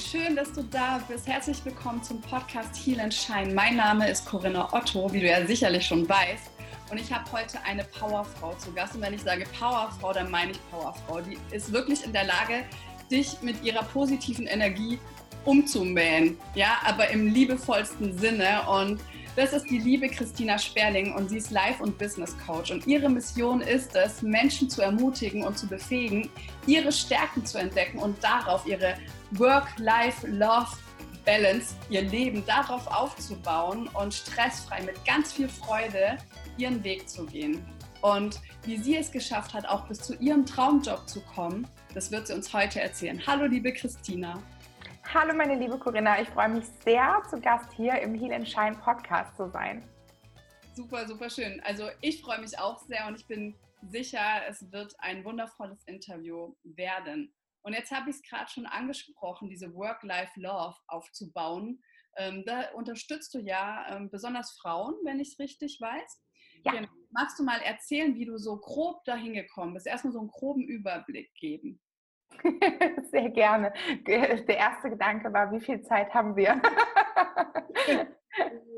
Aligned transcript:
schön, 0.00 0.34
dass 0.34 0.52
du 0.52 0.62
da 0.62 1.00
bist. 1.08 1.26
Herzlich 1.26 1.62
willkommen 1.64 2.02
zum 2.02 2.20
Podcast 2.22 2.74
Heal 2.84 3.00
and 3.00 3.12
Shine. 3.12 3.52
Mein 3.52 3.76
Name 3.76 4.08
ist 4.08 4.24
Corinna 4.24 4.72
Otto, 4.72 5.12
wie 5.12 5.20
du 5.20 5.26
ja 5.28 5.44
sicherlich 5.46 5.84
schon 5.86 6.08
weißt. 6.08 6.50
Und 6.90 6.98
ich 6.98 7.12
habe 7.12 7.30
heute 7.32 7.60
eine 7.64 7.84
Powerfrau 7.84 8.54
zu 8.54 8.72
Gast. 8.72 8.94
Und 8.94 9.02
wenn 9.02 9.12
ich 9.12 9.22
sage 9.22 9.44
Powerfrau, 9.58 10.12
dann 10.12 10.30
meine 10.30 10.52
ich 10.52 10.70
Powerfrau. 10.70 11.20
Die 11.20 11.38
ist 11.54 11.72
wirklich 11.72 12.02
in 12.04 12.12
der 12.12 12.24
Lage, 12.24 12.64
dich 13.10 13.42
mit 13.42 13.62
ihrer 13.62 13.82
positiven 13.82 14.46
Energie 14.46 14.98
umzumähen. 15.44 16.38
Ja, 16.54 16.78
aber 16.84 17.10
im 17.10 17.26
liebevollsten 17.26 18.16
Sinne. 18.18 18.62
Und 18.68 19.00
das 19.40 19.52
ist 19.54 19.70
die 19.70 19.78
liebe 19.78 20.06
Christina 20.06 20.58
Sperling 20.58 21.14
und 21.14 21.30
sie 21.30 21.38
ist 21.38 21.50
Life- 21.50 21.82
und 21.82 21.96
Business 21.96 22.36
Coach. 22.46 22.70
Und 22.70 22.86
ihre 22.86 23.08
Mission 23.08 23.62
ist 23.62 23.96
es, 23.96 24.20
Menschen 24.20 24.68
zu 24.68 24.82
ermutigen 24.82 25.44
und 25.44 25.56
zu 25.56 25.66
befähigen, 25.66 26.28
ihre 26.66 26.92
Stärken 26.92 27.46
zu 27.46 27.56
entdecken 27.56 28.00
und 28.00 28.22
darauf 28.22 28.66
ihre 28.66 28.98
Work-Life-Love-Balance, 29.30 31.74
ihr 31.88 32.02
Leben 32.02 32.44
darauf 32.44 32.86
aufzubauen 32.86 33.88
und 33.94 34.12
stressfrei 34.12 34.82
mit 34.82 35.02
ganz 35.06 35.32
viel 35.32 35.48
Freude 35.48 36.18
ihren 36.58 36.84
Weg 36.84 37.08
zu 37.08 37.24
gehen. 37.24 37.64
Und 38.02 38.42
wie 38.64 38.76
sie 38.76 38.98
es 38.98 39.10
geschafft 39.10 39.54
hat, 39.54 39.66
auch 39.66 39.86
bis 39.86 40.00
zu 40.00 40.16
ihrem 40.16 40.44
Traumjob 40.44 41.08
zu 41.08 41.22
kommen, 41.22 41.66
das 41.94 42.10
wird 42.10 42.26
sie 42.26 42.34
uns 42.34 42.52
heute 42.52 42.82
erzählen. 42.82 43.22
Hallo, 43.26 43.46
liebe 43.46 43.72
Christina. 43.72 44.42
Hallo, 45.12 45.34
meine 45.34 45.56
liebe 45.56 45.76
Corinna. 45.76 46.22
Ich 46.22 46.28
freue 46.28 46.50
mich 46.50 46.64
sehr, 46.84 47.20
zu 47.28 47.40
Gast 47.40 47.72
hier 47.72 48.00
im 48.00 48.14
Heal 48.14 48.32
and 48.32 48.48
Shine 48.48 48.76
Podcast 48.76 49.36
zu 49.36 49.50
sein. 49.50 49.82
Super, 50.76 51.04
super 51.08 51.28
schön. 51.28 51.60
Also 51.64 51.88
ich 52.00 52.22
freue 52.22 52.40
mich 52.40 52.56
auch 52.56 52.78
sehr 52.86 53.08
und 53.08 53.18
ich 53.18 53.26
bin 53.26 53.56
sicher, 53.82 54.20
es 54.48 54.70
wird 54.70 54.94
ein 55.00 55.24
wundervolles 55.24 55.82
Interview 55.86 56.54
werden. 56.62 57.34
Und 57.62 57.72
jetzt 57.72 57.90
habe 57.90 58.08
ich 58.08 58.16
es 58.16 58.22
gerade 58.22 58.48
schon 58.48 58.66
angesprochen, 58.66 59.50
diese 59.50 59.74
Work-Life-Love 59.74 60.76
aufzubauen. 60.86 61.82
Ähm, 62.16 62.44
da 62.46 62.70
unterstützt 62.74 63.34
du 63.34 63.40
ja 63.40 63.86
ähm, 63.90 64.10
besonders 64.10 64.52
Frauen, 64.60 64.94
wenn 65.02 65.18
ich 65.18 65.32
es 65.32 65.38
richtig 65.40 65.80
weiß. 65.80 66.22
Ja. 66.64 66.70
Genau. 66.70 66.88
Magst 67.10 67.36
du 67.36 67.42
mal 67.42 67.60
erzählen, 67.62 68.14
wie 68.14 68.26
du 68.26 68.38
so 68.38 68.58
grob 68.58 69.04
dahin 69.06 69.34
gekommen 69.34 69.74
bist? 69.74 69.88
Erstmal 69.88 70.12
so 70.12 70.20
einen 70.20 70.30
groben 70.30 70.62
Überblick 70.62 71.34
geben. 71.34 71.80
Sehr 73.10 73.30
gerne. 73.30 73.72
Der 74.06 74.56
erste 74.56 74.90
Gedanke 74.90 75.32
war, 75.32 75.50
wie 75.52 75.60
viel 75.60 75.82
Zeit 75.82 76.12
haben 76.14 76.36
wir? 76.36 76.60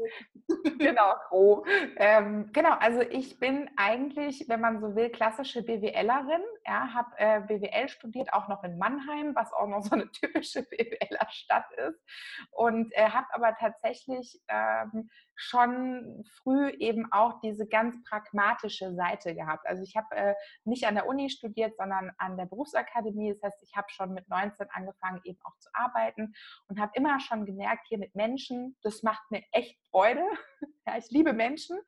genau, 0.79 1.15
grob. 1.29 1.67
Ähm, 1.97 2.51
genau, 2.53 2.73
also 2.81 3.01
ich 3.01 3.39
bin 3.39 3.71
eigentlich, 3.77 4.49
wenn 4.49 4.61
man 4.61 4.81
so 4.81 4.95
will, 4.95 5.11
klassische 5.11 5.63
BWLerin. 5.63 6.43
Ja, 6.67 6.93
habe 6.95 7.11
äh, 7.17 7.41
BWL 7.41 7.89
studiert, 7.89 8.33
auch 8.33 8.49
noch 8.49 8.63
in 8.65 8.79
Mannheim, 8.79 9.35
was 9.35 9.53
auch 9.53 9.67
noch 9.67 9.83
so 9.83 9.95
eine 9.95 10.11
typische 10.11 10.63
BWLer 10.71 11.29
Stadt 11.31 11.67
ist. 11.77 12.01
Und 12.51 12.93
äh, 12.95 13.09
habe 13.09 13.27
aber 13.33 13.57
tatsächlich 13.59 14.41
ähm, 14.49 15.11
schon 15.35 16.25
früh 16.43 16.71
eben 16.71 17.11
auch 17.13 17.41
diese 17.41 17.67
ganz 17.67 17.97
pragmatische 18.05 18.95
Seite 18.95 19.35
gehabt. 19.35 19.67
Also 19.67 19.83
ich 19.83 19.97
habe 19.97 20.15
äh, 20.15 20.35
nicht 20.65 20.87
an 20.87 20.95
der 20.95 21.07
Uni 21.07 21.31
studiert, 21.31 21.77
sondern 21.77 22.13
an 22.19 22.37
der 22.37 22.47
Berufsakademie. 22.47 23.33
Das 23.33 23.43
heißt, 23.43 23.63
ich 23.63 23.77
habe 23.77 23.89
schon 23.91 24.13
mit 24.13 24.29
19 24.29 24.69
angefangen, 24.71 25.21
eben 25.25 25.39
auch 25.45 25.57
zu 25.59 25.71
arbeiten 25.73 26.35
und 26.69 26.81
habe 26.81 26.93
immer 26.95 27.19
schon 27.21 27.47
gemerkt, 27.47 27.87
hier 27.89 27.99
mit 27.99 28.15
Menschen, 28.15 28.77
das 28.83 29.03
macht 29.03 29.31
mir 29.31 29.43
echt 29.53 29.79
Freude. 29.93 30.25
ja, 30.87 30.99
ich 30.99 31.11
liebe 31.11 31.33
Menschen 31.33 31.79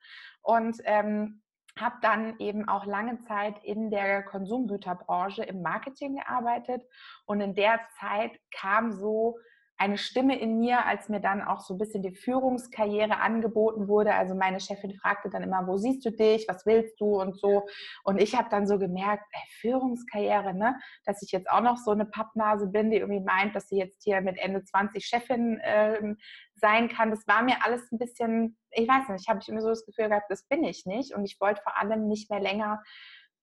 und 0.41 0.77
ähm, 0.85 1.41
habe 1.77 1.95
dann 2.01 2.39
eben 2.39 2.69
auch 2.69 2.85
lange 2.85 3.19
Zeit 3.19 3.61
in 3.63 3.89
der 3.89 4.23
Konsumgüterbranche 4.23 5.43
im 5.43 5.61
Marketing 5.61 6.15
gearbeitet 6.15 6.83
und 7.25 7.41
in 7.41 7.53
der 7.53 7.81
Zeit 7.99 8.39
kam 8.51 8.93
so 8.93 9.37
eine 9.77 9.97
Stimme 9.97 10.39
in 10.39 10.59
mir, 10.59 10.85
als 10.85 11.09
mir 11.09 11.19
dann 11.19 11.41
auch 11.41 11.59
so 11.59 11.73
ein 11.73 11.77
bisschen 11.77 12.01
die 12.01 12.13
Führungskarriere 12.13 13.19
angeboten 13.19 13.87
wurde. 13.87 14.13
Also 14.13 14.33
meine 14.33 14.59
Chefin 14.59 14.95
fragte 14.95 15.29
dann 15.29 15.43
immer, 15.43 15.67
wo 15.67 15.77
siehst 15.77 16.05
du 16.05 16.11
dich, 16.11 16.47
was 16.47 16.65
willst 16.65 16.99
du 17.01 17.19
und 17.19 17.37
so. 17.37 17.65
Und 18.03 18.17
ich 18.17 18.35
habe 18.35 18.47
dann 18.49 18.67
so 18.67 18.79
gemerkt, 18.79 19.25
ey, 19.31 19.41
Führungskarriere, 19.59 20.53
ne? 20.53 20.75
dass 21.05 21.21
ich 21.21 21.31
jetzt 21.31 21.49
auch 21.49 21.61
noch 21.61 21.77
so 21.77 21.91
eine 21.91 22.05
Pappnase 22.05 22.67
bin, 22.67 22.89
die 22.89 22.97
irgendwie 22.97 23.23
meint, 23.23 23.55
dass 23.55 23.67
sie 23.67 23.77
jetzt 23.77 24.03
hier 24.03 24.21
mit 24.21 24.37
Ende 24.37 24.63
20 24.63 25.05
Chefin 25.05 25.59
äh, 25.59 26.15
sein 26.55 26.87
kann. 26.87 27.11
Das 27.11 27.27
war 27.27 27.43
mir 27.43 27.57
alles 27.63 27.91
ein 27.91 27.97
bisschen, 27.97 28.57
ich 28.71 28.87
weiß 28.87 29.09
nicht, 29.09 29.27
habe 29.27 29.39
ich 29.41 29.49
immer 29.49 29.61
so 29.61 29.69
das 29.69 29.85
Gefühl 29.85 30.07
gehabt, 30.07 30.29
das 30.29 30.47
bin 30.47 30.63
ich 30.63 30.85
nicht. 30.85 31.13
Und 31.13 31.25
ich 31.25 31.39
wollte 31.41 31.61
vor 31.61 31.77
allem 31.77 32.07
nicht 32.07 32.29
mehr 32.29 32.39
länger 32.39 32.81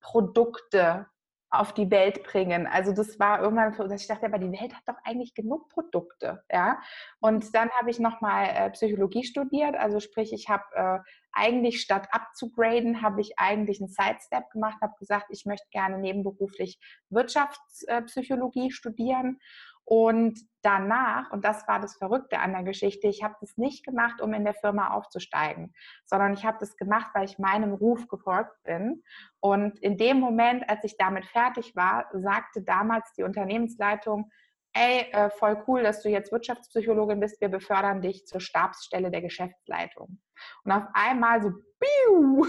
Produkte 0.00 1.06
auf 1.52 1.74
die 1.74 1.90
Welt 1.90 2.24
bringen. 2.24 2.66
Also 2.66 2.92
das 2.92 3.20
war 3.20 3.42
irgendwann, 3.42 3.76
dass 3.76 4.00
ich 4.00 4.08
dachte, 4.08 4.24
aber 4.26 4.38
die 4.38 4.50
Welt 4.50 4.74
hat 4.74 4.82
doch 4.86 4.96
eigentlich 5.04 5.34
genug 5.34 5.68
Produkte, 5.68 6.42
ja. 6.50 6.80
Und 7.20 7.54
dann 7.54 7.70
habe 7.78 7.90
ich 7.90 7.98
nochmal 7.98 8.46
äh, 8.54 8.70
Psychologie 8.70 9.22
studiert, 9.22 9.76
also 9.76 10.00
sprich, 10.00 10.32
ich 10.32 10.48
habe 10.48 10.64
äh, 10.74 10.98
eigentlich 11.32 11.82
statt 11.82 12.08
abzugraden, 12.10 13.02
habe 13.02 13.20
ich 13.20 13.38
eigentlich 13.38 13.80
einen 13.80 13.88
Sidestep 13.88 14.50
gemacht, 14.50 14.78
habe 14.80 14.94
gesagt, 14.98 15.26
ich 15.28 15.44
möchte 15.44 15.68
gerne 15.70 15.98
nebenberuflich 15.98 16.78
Wirtschaftspsychologie 17.10 18.70
studieren 18.70 19.38
und 19.84 20.38
danach, 20.62 21.30
und 21.32 21.44
das 21.44 21.66
war 21.66 21.80
das 21.80 21.96
Verrückte 21.96 22.38
an 22.38 22.52
der 22.52 22.62
Geschichte, 22.62 23.08
ich 23.08 23.22
habe 23.22 23.34
das 23.40 23.56
nicht 23.56 23.84
gemacht, 23.84 24.20
um 24.20 24.32
in 24.32 24.44
der 24.44 24.54
Firma 24.54 24.90
aufzusteigen, 24.90 25.74
sondern 26.06 26.32
ich 26.34 26.44
habe 26.44 26.58
das 26.60 26.76
gemacht, 26.76 27.10
weil 27.14 27.24
ich 27.24 27.38
meinem 27.38 27.74
Ruf 27.74 28.06
gefolgt 28.08 28.62
bin. 28.62 29.02
Und 29.40 29.78
in 29.80 29.96
dem 29.96 30.20
Moment, 30.20 30.68
als 30.70 30.84
ich 30.84 30.96
damit 30.96 31.26
fertig 31.26 31.74
war, 31.74 32.06
sagte 32.12 32.62
damals 32.62 33.12
die 33.14 33.24
Unternehmensleitung, 33.24 34.30
ey, 34.72 35.10
äh, 35.12 35.30
voll 35.30 35.62
cool, 35.66 35.82
dass 35.82 36.02
du 36.02 36.08
jetzt 36.08 36.32
Wirtschaftspsychologin 36.32 37.20
bist, 37.20 37.40
wir 37.40 37.48
befördern 37.48 38.00
dich 38.00 38.26
zur 38.26 38.40
Stabsstelle 38.40 39.10
der 39.10 39.20
Geschäftsleitung. 39.20 40.20
Und 40.64 40.72
auf 40.72 40.84
einmal 40.94 41.42
so, 41.42 41.50
biu, 41.78 42.46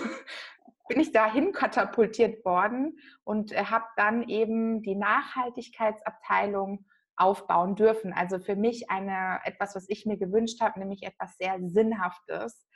bin 0.88 1.00
ich 1.00 1.12
dahin 1.12 1.52
katapultiert 1.52 2.46
worden 2.46 2.98
und 3.24 3.52
äh, 3.52 3.66
habe 3.66 3.86
dann 3.98 4.28
eben 4.30 4.82
die 4.82 4.96
Nachhaltigkeitsabteilung 4.96 6.86
aufbauen 7.16 7.76
dürfen. 7.76 8.14
Also 8.14 8.40
für 8.40 8.56
mich 8.56 8.90
eine, 8.90 9.40
etwas, 9.44 9.76
was 9.76 9.90
ich 9.90 10.06
mir 10.06 10.18
gewünscht 10.18 10.62
habe, 10.62 10.80
nämlich 10.80 11.04
etwas 11.04 11.38
sehr 11.38 11.58
Sinnhaftes. 11.62 12.68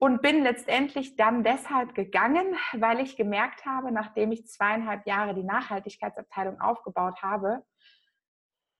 Und 0.00 0.22
bin 0.22 0.44
letztendlich 0.44 1.16
dann 1.16 1.42
deshalb 1.42 1.94
gegangen, 1.94 2.54
weil 2.72 3.00
ich 3.00 3.16
gemerkt 3.16 3.66
habe, 3.66 3.90
nachdem 3.90 4.30
ich 4.30 4.46
zweieinhalb 4.46 5.06
Jahre 5.06 5.34
die 5.34 5.42
Nachhaltigkeitsabteilung 5.42 6.60
aufgebaut 6.60 7.20
habe, 7.22 7.64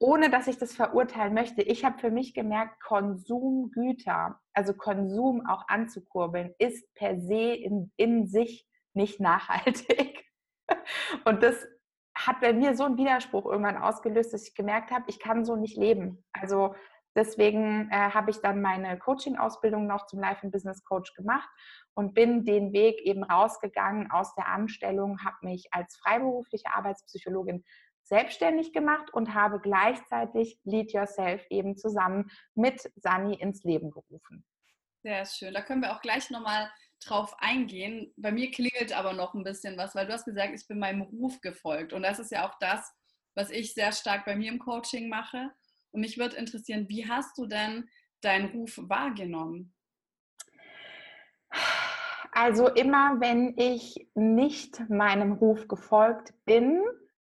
ohne 0.00 0.30
dass 0.30 0.46
ich 0.46 0.58
das 0.58 0.76
verurteilen 0.76 1.34
möchte, 1.34 1.62
ich 1.62 1.84
habe 1.84 1.98
für 1.98 2.10
mich 2.10 2.34
gemerkt, 2.34 2.80
Konsumgüter, 2.80 4.40
also 4.52 4.74
Konsum 4.74 5.44
auch 5.46 5.66
anzukurbeln, 5.66 6.54
ist 6.58 6.94
per 6.94 7.18
se 7.20 7.52
in, 7.54 7.90
in 7.96 8.28
sich 8.28 8.66
nicht 8.94 9.18
nachhaltig. 9.18 10.24
Und 11.24 11.42
das 11.42 11.66
hat 12.28 12.40
bei 12.40 12.52
mir 12.52 12.76
so 12.76 12.84
einen 12.84 12.98
Widerspruch 12.98 13.46
irgendwann 13.46 13.78
ausgelöst, 13.78 14.32
dass 14.32 14.46
ich 14.46 14.54
gemerkt 14.54 14.90
habe, 14.90 15.04
ich 15.08 15.18
kann 15.18 15.44
so 15.44 15.56
nicht 15.56 15.78
leben. 15.78 16.24
Also 16.32 16.74
deswegen 17.16 17.88
äh, 17.90 18.10
habe 18.10 18.30
ich 18.30 18.40
dann 18.40 18.60
meine 18.60 18.98
Coaching-Ausbildung 18.98 19.86
noch 19.86 20.06
zum 20.06 20.20
Life 20.20 20.42
and 20.42 20.52
Business 20.52 20.84
Coach 20.84 21.14
gemacht 21.14 21.48
und 21.94 22.14
bin 22.14 22.44
den 22.44 22.72
Weg 22.72 23.00
eben 23.00 23.24
rausgegangen 23.24 24.10
aus 24.10 24.34
der 24.34 24.46
Anstellung, 24.46 25.24
habe 25.24 25.36
mich 25.42 25.68
als 25.72 25.96
freiberufliche 25.96 26.68
Arbeitspsychologin 26.74 27.64
selbstständig 28.04 28.72
gemacht 28.72 29.12
und 29.12 29.34
habe 29.34 29.60
gleichzeitig 29.60 30.60
Lead 30.64 30.92
Yourself 30.92 31.44
eben 31.50 31.76
zusammen 31.76 32.30
mit 32.54 32.90
Sani 32.96 33.34
ins 33.34 33.64
Leben 33.64 33.90
gerufen. 33.90 34.44
Sehr 35.02 35.24
schön. 35.24 35.54
Da 35.54 35.62
können 35.62 35.82
wir 35.82 35.94
auch 35.94 36.00
gleich 36.00 36.30
nochmal 36.30 36.70
drauf 37.00 37.34
eingehen. 37.38 38.12
Bei 38.16 38.32
mir 38.32 38.50
klingelt 38.50 38.92
aber 38.92 39.12
noch 39.12 39.34
ein 39.34 39.44
bisschen 39.44 39.76
was, 39.76 39.94
weil 39.94 40.06
du 40.06 40.12
hast 40.12 40.24
gesagt, 40.24 40.52
ich 40.54 40.66
bin 40.66 40.78
meinem 40.78 41.02
Ruf 41.02 41.40
gefolgt. 41.40 41.92
Und 41.92 42.02
das 42.02 42.18
ist 42.18 42.30
ja 42.30 42.48
auch 42.48 42.58
das, 42.58 42.92
was 43.34 43.50
ich 43.50 43.74
sehr 43.74 43.92
stark 43.92 44.24
bei 44.24 44.36
mir 44.36 44.50
im 44.50 44.58
Coaching 44.58 45.08
mache. 45.08 45.50
Und 45.90 46.00
mich 46.00 46.18
würde 46.18 46.36
interessieren, 46.36 46.88
wie 46.88 47.08
hast 47.08 47.38
du 47.38 47.46
denn 47.46 47.88
deinen 48.20 48.50
Ruf 48.50 48.78
wahrgenommen? 48.82 49.74
Also 52.32 52.68
immer, 52.68 53.20
wenn 53.20 53.56
ich 53.56 54.08
nicht 54.14 54.88
meinem 54.88 55.32
Ruf 55.32 55.66
gefolgt 55.66 56.34
bin, 56.44 56.82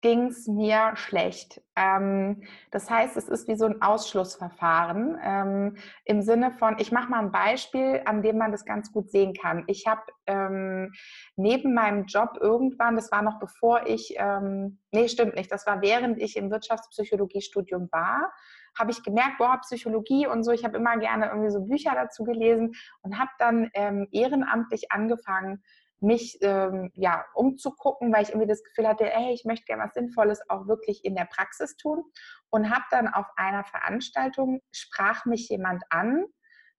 ging 0.06 0.26
es 0.26 0.46
mir 0.46 0.92
schlecht. 0.94 1.60
Ähm, 1.74 2.44
das 2.70 2.88
heißt, 2.88 3.16
es 3.16 3.28
ist 3.28 3.48
wie 3.48 3.56
so 3.56 3.64
ein 3.64 3.82
Ausschlussverfahren 3.82 5.18
ähm, 5.20 5.76
im 6.04 6.22
Sinne 6.22 6.52
von, 6.52 6.76
ich 6.78 6.92
mache 6.92 7.10
mal 7.10 7.18
ein 7.18 7.32
Beispiel, 7.32 8.02
an 8.04 8.22
dem 8.22 8.38
man 8.38 8.52
das 8.52 8.64
ganz 8.64 8.92
gut 8.92 9.10
sehen 9.10 9.34
kann. 9.34 9.64
Ich 9.66 9.88
habe 9.88 10.02
ähm, 10.28 10.92
neben 11.34 11.74
meinem 11.74 12.04
Job 12.04 12.38
irgendwann, 12.40 12.94
das 12.94 13.10
war 13.10 13.22
noch 13.22 13.40
bevor 13.40 13.88
ich, 13.88 14.14
ähm, 14.16 14.78
nee, 14.92 15.08
stimmt 15.08 15.34
nicht, 15.34 15.50
das 15.50 15.66
war 15.66 15.82
während 15.82 16.22
ich 16.22 16.36
im 16.36 16.52
Wirtschaftspsychologiestudium 16.52 17.88
war, 17.90 18.32
habe 18.78 18.92
ich 18.92 19.02
gemerkt, 19.02 19.38
boah, 19.38 19.58
Psychologie 19.62 20.28
und 20.28 20.44
so, 20.44 20.52
ich 20.52 20.64
habe 20.64 20.76
immer 20.76 20.98
gerne 20.98 21.26
irgendwie 21.30 21.50
so 21.50 21.62
Bücher 21.62 21.94
dazu 21.96 22.22
gelesen 22.22 22.74
und 23.02 23.18
habe 23.18 23.30
dann 23.40 23.70
ähm, 23.74 24.06
ehrenamtlich 24.12 24.92
angefangen, 24.92 25.64
mich 26.00 26.38
ähm, 26.42 26.90
ja 26.94 27.24
umzugucken, 27.34 28.12
weil 28.12 28.22
ich 28.22 28.30
irgendwie 28.30 28.48
das 28.48 28.62
Gefühl 28.62 28.86
hatte, 28.86 29.06
hey, 29.06 29.32
ich 29.32 29.44
möchte 29.44 29.64
gerne 29.66 29.84
was 29.84 29.94
Sinnvolles 29.94 30.40
auch 30.48 30.66
wirklich 30.66 31.04
in 31.04 31.14
der 31.14 31.24
Praxis 31.24 31.76
tun 31.76 32.04
und 32.50 32.70
habe 32.70 32.84
dann 32.90 33.08
auf 33.08 33.26
einer 33.36 33.64
Veranstaltung 33.64 34.60
sprach 34.72 35.24
mich 35.24 35.48
jemand 35.48 35.82
an 35.90 36.24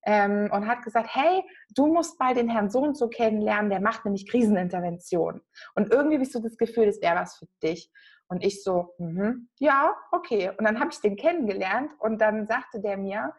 ähm, 0.06 0.50
und 0.52 0.68
hat 0.68 0.84
gesagt, 0.84 1.10
hey, 1.14 1.44
du 1.69 1.88
musst 1.88 2.19
mal 2.19 2.34
den 2.34 2.50
Herrn 2.50 2.69
so 2.69 2.80
und 2.80 2.98
so 2.98 3.10
kennenlernen, 3.10 3.69
der 3.69 3.81
macht 3.81 4.06
nämlich 4.06 4.30
Krisenintervention. 4.30 5.42
Und 5.75 5.92
irgendwie 5.92 6.20
bist 6.20 6.36
du 6.36 6.40
das 6.40 6.58
Gefühl, 6.58 6.86
das 6.86 7.02
wäre 7.02 7.16
was 7.16 7.38
für 7.38 7.48
dich. 7.63 7.92
Und 8.30 8.44
ich 8.44 8.63
so, 8.63 8.94
mm 9.00 9.48
ja, 9.60 9.96
okay. 10.12 10.52
Und 10.58 10.66
dann 10.66 10.80
habe 10.80 10.92
ich 10.92 11.00
den 11.00 11.16
kennengelernt 11.16 11.92
und 12.00 12.20
dann 12.20 12.46
sagte 12.46 12.81
der 12.81 12.98
mir, 12.98 13.34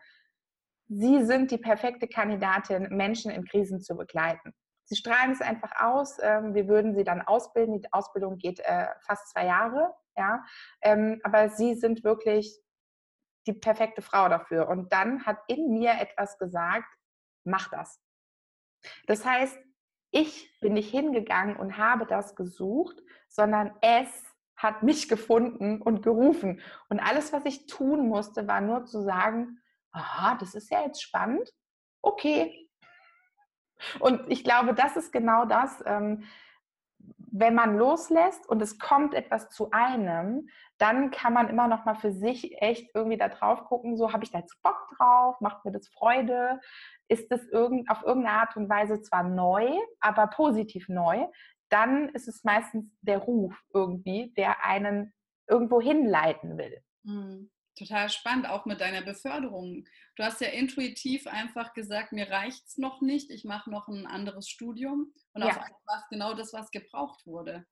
Sie 0.90 1.22
sind 1.24 1.50
die 1.50 1.58
perfekte 1.58 2.08
Kandidatin, 2.08 2.88
Menschen 2.90 3.30
in 3.30 3.44
Krisen 3.44 3.80
zu 3.82 3.94
begleiten. 3.94 4.54
Sie 4.88 4.96
strahlen 4.96 5.32
es 5.32 5.42
einfach 5.42 5.72
aus. 5.78 6.16
Ähm, 6.22 6.54
wir 6.54 6.66
würden 6.66 6.94
Sie 6.94 7.04
dann 7.04 7.20
ausbilden. 7.20 7.80
Die 7.80 7.92
Ausbildung 7.92 8.38
geht 8.38 8.60
äh, 8.60 8.88
fast 9.00 9.28
zwei 9.28 9.44
Jahre. 9.44 9.94
Ja, 10.16 10.42
ähm, 10.80 11.20
aber 11.22 11.50
Sie 11.50 11.74
sind 11.74 12.04
wirklich 12.04 12.58
die 13.46 13.52
perfekte 13.52 14.00
Frau 14.00 14.28
dafür. 14.28 14.68
Und 14.68 14.92
dann 14.92 15.26
hat 15.26 15.38
in 15.46 15.72
mir 15.72 15.92
etwas 16.00 16.38
gesagt, 16.38 16.88
mach 17.44 17.68
das. 17.68 18.00
Das 19.06 19.26
heißt, 19.26 19.58
ich 20.10 20.58
bin 20.60 20.72
nicht 20.72 20.90
hingegangen 20.90 21.56
und 21.56 21.76
habe 21.76 22.06
das 22.06 22.34
gesucht, 22.34 22.96
sondern 23.28 23.74
es 23.82 24.08
hat 24.56 24.82
mich 24.82 25.08
gefunden 25.08 25.82
und 25.82 26.02
gerufen. 26.02 26.62
Und 26.88 26.98
alles, 26.98 27.32
was 27.32 27.44
ich 27.44 27.66
tun 27.66 28.08
musste, 28.08 28.48
war 28.48 28.62
nur 28.62 28.86
zu 28.86 29.02
sagen, 29.02 29.60
aha, 29.92 30.36
das 30.40 30.54
ist 30.54 30.70
ja 30.70 30.82
jetzt 30.82 31.02
spannend. 31.02 31.52
Okay. 32.00 32.67
Und 34.00 34.22
ich 34.28 34.44
glaube, 34.44 34.74
das 34.74 34.96
ist 34.96 35.12
genau 35.12 35.44
das, 35.44 35.82
ähm, 35.86 36.24
wenn 37.30 37.54
man 37.54 37.76
loslässt 37.76 38.48
und 38.48 38.60
es 38.62 38.78
kommt 38.78 39.14
etwas 39.14 39.50
zu 39.50 39.70
einem, 39.70 40.48
dann 40.78 41.10
kann 41.10 41.32
man 41.32 41.48
immer 41.48 41.68
noch 41.68 41.84
mal 41.84 41.94
für 41.94 42.12
sich 42.12 42.60
echt 42.60 42.90
irgendwie 42.94 43.18
da 43.18 43.28
drauf 43.28 43.64
gucken, 43.64 43.96
so 43.96 44.12
habe 44.12 44.24
ich 44.24 44.30
da 44.30 44.38
jetzt 44.38 44.60
Bock 44.62 44.88
drauf, 44.96 45.40
macht 45.40 45.64
mir 45.64 45.72
das 45.72 45.88
Freude, 45.88 46.60
ist 47.08 47.30
das 47.30 47.40
auf 47.42 48.02
irgendeine 48.02 48.30
Art 48.30 48.56
und 48.56 48.68
Weise 48.68 49.00
zwar 49.02 49.22
neu, 49.22 49.68
aber 50.00 50.26
positiv 50.28 50.88
neu, 50.88 51.26
dann 51.68 52.08
ist 52.10 52.28
es 52.28 52.44
meistens 52.44 52.86
der 53.02 53.18
Ruf 53.18 53.54
irgendwie, 53.72 54.32
der 54.36 54.64
einen 54.64 55.12
irgendwo 55.46 55.80
hinleiten 55.80 56.56
will. 56.56 56.82
Mhm. 57.04 57.50
Total 57.78 58.08
spannend, 58.08 58.48
auch 58.48 58.66
mit 58.66 58.80
deiner 58.80 59.02
Beförderung. 59.02 59.86
Du 60.16 60.24
hast 60.24 60.40
ja 60.40 60.48
intuitiv 60.48 61.28
einfach 61.28 61.74
gesagt, 61.74 62.12
mir 62.12 62.28
reicht 62.28 62.66
es 62.66 62.76
noch 62.76 63.00
nicht, 63.00 63.30
ich 63.30 63.44
mache 63.44 63.70
noch 63.70 63.86
ein 63.86 64.06
anderes 64.06 64.48
Studium. 64.48 65.12
Und 65.32 65.42
ja. 65.42 65.48
auf 65.48 65.56
einmal 65.56 65.80
war 65.86 65.98
es 65.98 66.08
genau 66.10 66.34
das, 66.34 66.52
was 66.52 66.72
gebraucht 66.72 67.24
wurde. 67.24 67.64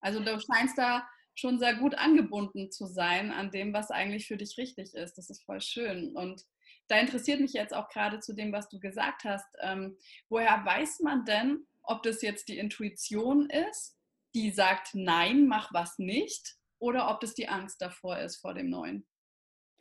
Also 0.00 0.20
du 0.20 0.38
scheinst 0.38 0.76
da 0.76 1.08
schon 1.34 1.58
sehr 1.58 1.74
gut 1.76 1.94
angebunden 1.94 2.70
zu 2.70 2.86
sein 2.86 3.32
an 3.32 3.50
dem, 3.50 3.72
was 3.72 3.90
eigentlich 3.90 4.26
für 4.26 4.36
dich 4.36 4.58
richtig 4.58 4.92
ist. 4.94 5.16
Das 5.16 5.30
ist 5.30 5.44
voll 5.44 5.62
schön. 5.62 6.14
Und 6.14 6.44
da 6.88 6.98
interessiert 6.98 7.40
mich 7.40 7.54
jetzt 7.54 7.72
auch 7.72 7.88
gerade 7.88 8.20
zu 8.20 8.34
dem, 8.34 8.52
was 8.52 8.68
du 8.68 8.78
gesagt 8.78 9.24
hast. 9.24 9.48
Ähm, 9.62 9.96
woher 10.28 10.62
weiß 10.64 11.00
man 11.00 11.24
denn, 11.24 11.66
ob 11.82 12.02
das 12.02 12.20
jetzt 12.20 12.48
die 12.48 12.58
Intuition 12.58 13.48
ist, 13.48 13.96
die 14.34 14.50
sagt, 14.50 14.90
nein, 14.94 15.46
mach 15.46 15.72
was 15.72 15.98
nicht, 15.98 16.56
oder 16.78 17.10
ob 17.10 17.20
das 17.20 17.34
die 17.34 17.48
Angst 17.48 17.80
davor 17.80 18.18
ist 18.18 18.36
vor 18.36 18.52
dem 18.52 18.68
Neuen? 18.68 19.06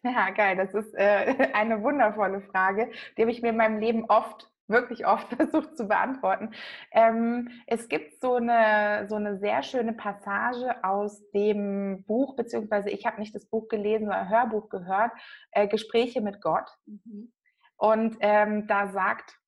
Ja, 0.04 0.32
geil. 0.32 0.58
Das 0.58 0.74
ist 0.74 0.94
äh, 0.96 1.50
eine 1.54 1.82
wundervolle 1.82 2.42
Frage, 2.42 2.92
die 3.18 3.22
habe 3.22 3.32
ich 3.32 3.42
mir 3.42 3.50
in 3.50 3.58
meinem 3.58 3.80
Leben 3.80 4.06
oft, 4.10 4.52
wirklich 4.68 5.06
oft 5.06 5.28
versucht 5.36 5.78
zu 5.78 5.88
beantworten. 5.88 6.52
Ähm, 6.92 7.50
es 7.68 7.88
gibt 7.88 8.20
so 8.22 8.36
eine, 8.36 9.08
so 9.10 9.16
eine 9.16 9.38
sehr 9.38 9.64
schöne 9.64 9.94
Passage 9.94 10.76
aus 10.84 11.30
dem 11.32 12.04
Buch, 12.06 12.36
beziehungsweise 12.36 12.90
ich 12.90 13.06
habe 13.06 13.20
nicht 13.20 13.34
das 13.34 13.46
Buch 13.46 13.70
gelesen, 13.70 14.06
sondern 14.06 14.30
Hörbuch 14.30 14.70
gehört, 14.70 15.12
äh, 15.52 15.68
Gespräche 15.68 16.22
mit 16.22 16.42
Gott. 16.42 16.70
Mhm. 16.86 17.32
Und 17.78 18.18
ähm, 18.20 18.68
da 18.68 18.88
sagt 18.88 19.40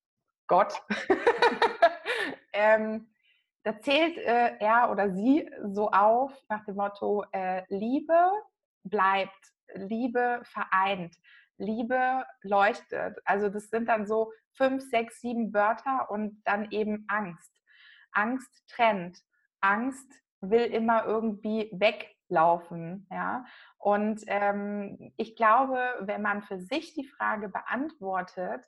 Gott, 0.46 0.82
ähm, 2.52 3.08
da 3.62 3.78
zählt 3.80 4.16
äh, 4.16 4.56
er 4.58 4.90
oder 4.90 5.10
sie 5.10 5.50
so 5.64 5.90
auf 5.90 6.32
nach 6.48 6.64
dem 6.64 6.76
Motto, 6.76 7.24
äh, 7.32 7.62
Liebe 7.68 8.30
bleibt 8.84 9.55
Liebe 9.76 10.40
vereint. 10.44 11.14
Liebe 11.58 12.24
leuchtet. 12.42 13.18
Also 13.24 13.48
das 13.48 13.70
sind 13.70 13.88
dann 13.88 14.06
so 14.06 14.32
fünf, 14.52 14.82
sechs, 14.90 15.20
sieben 15.20 15.52
Wörter 15.54 16.10
und 16.10 16.42
dann 16.44 16.70
eben 16.70 17.04
Angst. 17.08 17.52
Angst 18.12 18.64
trennt. 18.68 19.18
Angst 19.60 20.10
will 20.40 20.62
immer 20.62 21.04
irgendwie 21.04 21.70
weglaufen. 21.72 23.06
Ja? 23.10 23.44
Und 23.78 24.22
ähm, 24.26 25.12
ich 25.16 25.36
glaube, 25.36 25.78
wenn 26.00 26.22
man 26.22 26.42
für 26.42 26.58
sich 26.58 26.94
die 26.94 27.06
Frage 27.06 27.48
beantwortet, 27.48 28.64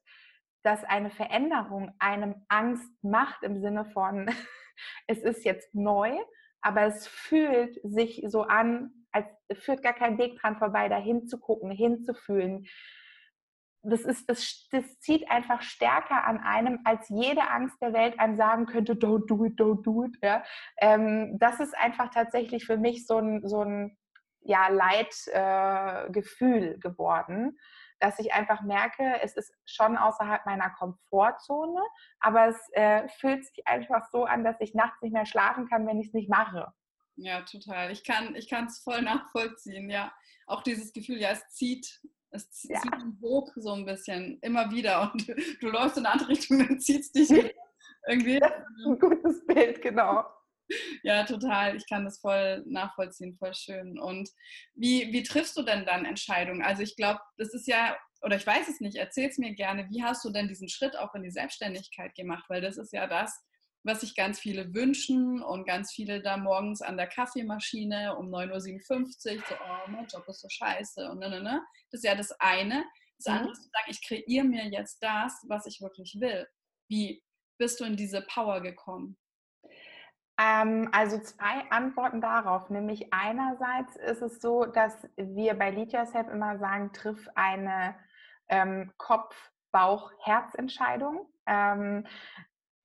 dass 0.63 0.85
eine 0.85 1.11
Veränderung 1.11 1.93
einem 1.99 2.45
Angst 2.49 2.93
macht 3.03 3.43
im 3.43 3.61
Sinne 3.61 3.85
von, 3.87 4.29
es 5.07 5.19
ist 5.19 5.45
jetzt 5.45 5.75
neu, 5.75 6.19
aber 6.61 6.83
es 6.83 7.07
fühlt 7.07 7.79
sich 7.85 8.25
so 8.27 8.43
an, 8.43 8.98
als 9.19 9.65
führt 9.65 9.83
gar 9.83 9.95
kein 9.95 10.19
Weg 10.19 10.41
dran 10.41 10.59
vorbei, 10.59 10.89
da 10.89 10.97
hinzugucken, 10.97 11.71
hinzufühlen. 11.71 12.67
Das, 13.83 14.03
ist, 14.03 14.29
das, 14.29 14.69
das 14.71 14.99
zieht 15.01 15.31
einfach 15.31 15.63
stärker 15.63 16.25
an 16.25 16.39
einem, 16.39 16.81
als 16.85 17.09
jede 17.09 17.49
Angst 17.49 17.81
der 17.81 17.93
Welt 17.93 18.19
einem 18.19 18.37
sagen 18.37 18.67
könnte, 18.67 18.95
don't 18.95 19.27
do 19.27 19.45
it, 19.45 19.59
don't 19.59 19.83
do 19.83 20.05
it. 20.05 20.17
Ja? 20.23 20.43
Ähm, 20.79 21.39
das 21.39 21.61
ist 21.61 21.77
einfach 21.77 22.11
tatsächlich 22.11 22.67
für 22.67 22.77
mich 22.77 23.07
so 23.07 23.19
ein, 23.19 23.47
so 23.47 23.63
ein 23.63 23.97
ja, 24.41 24.69
Leitgefühl 24.69 26.75
äh, 26.75 26.79
geworden, 26.79 27.59
dass 28.01 28.19
ich 28.19 28.33
einfach 28.33 28.63
merke, 28.63 29.21
es 29.23 29.37
ist 29.37 29.53
schon 29.67 29.97
außerhalb 29.97 30.47
meiner 30.47 30.71
Komfortzone, 30.71 31.83
aber 32.21 32.49
es 32.49 32.69
äh, 32.73 33.09
fühlt 33.09 33.45
sich 33.45 33.67
einfach 33.67 34.07
so 34.11 34.25
an, 34.25 34.45
dass 34.45 34.61
ich 34.61 34.75
nachts 34.75 35.03
nicht 35.03 35.13
mehr 35.13 35.27
schlafen 35.27 35.69
kann, 35.69 35.87
wenn 35.87 36.01
ich 36.01 36.09
es 36.09 36.15
nicht 36.15 36.31
mache. 36.31 36.73
Ja, 37.21 37.43
total. 37.43 37.91
Ich 37.91 38.05
kann 38.05 38.35
ich 38.37 38.51
es 38.53 38.79
voll 38.79 39.03
nachvollziehen, 39.03 39.91
ja. 39.91 40.13
Auch 40.47 40.63
dieses 40.63 40.93
Gefühl, 40.93 41.19
ja, 41.19 41.31
es 41.31 41.49
zieht, 41.51 42.01
es 42.31 42.49
zieht 42.51 42.71
ja. 42.71 42.83
hoch 43.21 43.51
so 43.57 43.73
ein 43.73 43.85
bisschen, 43.85 44.39
immer 44.41 44.71
wieder. 44.71 45.13
Und 45.13 45.29
du, 45.29 45.35
du 45.61 45.69
läufst 45.69 45.99
in 45.99 46.07
eine 46.07 46.13
andere 46.13 46.29
Richtung, 46.29 46.59
dann 46.69 46.81
zieht 46.81 47.01
es 47.01 47.13
dich 47.13 47.31
irgendwie. 48.07 48.39
Das 48.39 48.53
ist 48.53 48.87
ein 48.87 48.99
gutes 48.99 49.45
Bild, 49.47 49.83
genau. 49.83 50.25
Ja, 51.03 51.25
total. 51.25 51.77
Ich 51.77 51.89
kann 51.89 52.05
das 52.05 52.21
voll 52.21 52.63
nachvollziehen, 52.67 53.37
voll 53.37 53.55
schön. 53.55 53.99
Und 53.99 54.31
wie, 54.75 55.13
wie 55.13 55.25
triffst 55.25 55.57
du 55.57 55.63
denn 55.63 55.87
dann 55.87 56.05
Entscheidungen? 56.05 56.63
Also 56.63 56.83
ich 56.83 56.95
glaube, 56.95 57.21
das 57.37 57.53
ist 57.53 57.67
ja, 57.67 57.97
oder 58.23 58.37
ich 58.37 58.47
weiß 58.47 58.69
es 58.69 58.81
nicht, 58.81 58.97
erzähl 58.97 59.29
es 59.29 59.39
mir 59.39 59.55
gerne, 59.55 59.89
wie 59.91 60.05
hast 60.05 60.25
du 60.25 60.31
denn 60.31 60.47
diesen 60.47 60.69
Schritt 60.69 60.97
auch 60.97 61.15
in 61.15 61.23
die 61.23 61.31
Selbstständigkeit 61.31 62.15
gemacht? 62.15 62.45
Weil 62.49 62.61
das 62.61 62.77
ist 62.77 62.93
ja 62.93 63.09
das, 63.09 63.43
was 63.85 64.01
sich 64.01 64.15
ganz 64.15 64.39
viele 64.39 64.75
wünschen 64.75 65.43
und 65.43 65.67
ganz 65.67 65.93
viele 65.93 66.21
da 66.23 66.37
morgens 66.37 66.83
an 66.83 66.97
der 66.97 67.07
Kaffeemaschine 67.07 68.17
um 68.17 68.29
9.57 68.29 69.37
Uhr 69.37 69.43
so, 69.49 69.55
oh, 69.55 69.91
mein 69.91 70.07
Job 70.07 70.25
ist 70.29 70.41
so 70.41 70.49
scheiße 70.49 71.11
und 71.11 71.19
ne, 71.19 71.31
ne, 71.31 71.43
ne. 71.43 71.63
Das 71.91 72.01
ist 72.01 72.05
ja 72.05 72.15
das 72.15 72.33
eine. 72.41 72.85
Das 73.19 73.27
mhm. 73.27 73.39
andere 73.39 73.53
ist 73.53 73.63
zu 73.63 73.71
sagen, 73.71 73.91
ich 73.91 74.07
kreiere 74.07 74.45
mir 74.45 74.67
jetzt 74.67 75.03
das, 75.03 75.45
was 75.49 75.67
ich 75.67 75.81
wirklich 75.81 76.19
will. 76.21 76.47
Wie 76.89 77.23
bist 77.59 77.81
du 77.81 77.85
in 77.85 77.97
diese 77.97 78.23
Power 78.23 78.61
gekommen? 78.61 79.17
Ähm, 80.41 80.89
also 80.93 81.19
zwei 81.19 81.69
Antworten 81.71 82.21
darauf. 82.21 82.71
Nämlich 82.71 83.13
einerseits 83.13 83.97
ist 83.97 84.23
es 84.23 84.41
so, 84.41 84.65
dass 84.65 84.95
wir 85.17 85.55
bei 85.55 85.71
Lead 85.71 85.93
Yourself 85.93 86.29
immer 86.29 86.59
sagen, 86.59 86.93
triff 86.93 87.29
eine 87.35 87.97
ähm, 88.49 88.93
Kopf, 88.97 89.35
Bauch, 89.73 90.13
Herzentscheidung. 90.23 91.29
Ähm, 91.47 92.07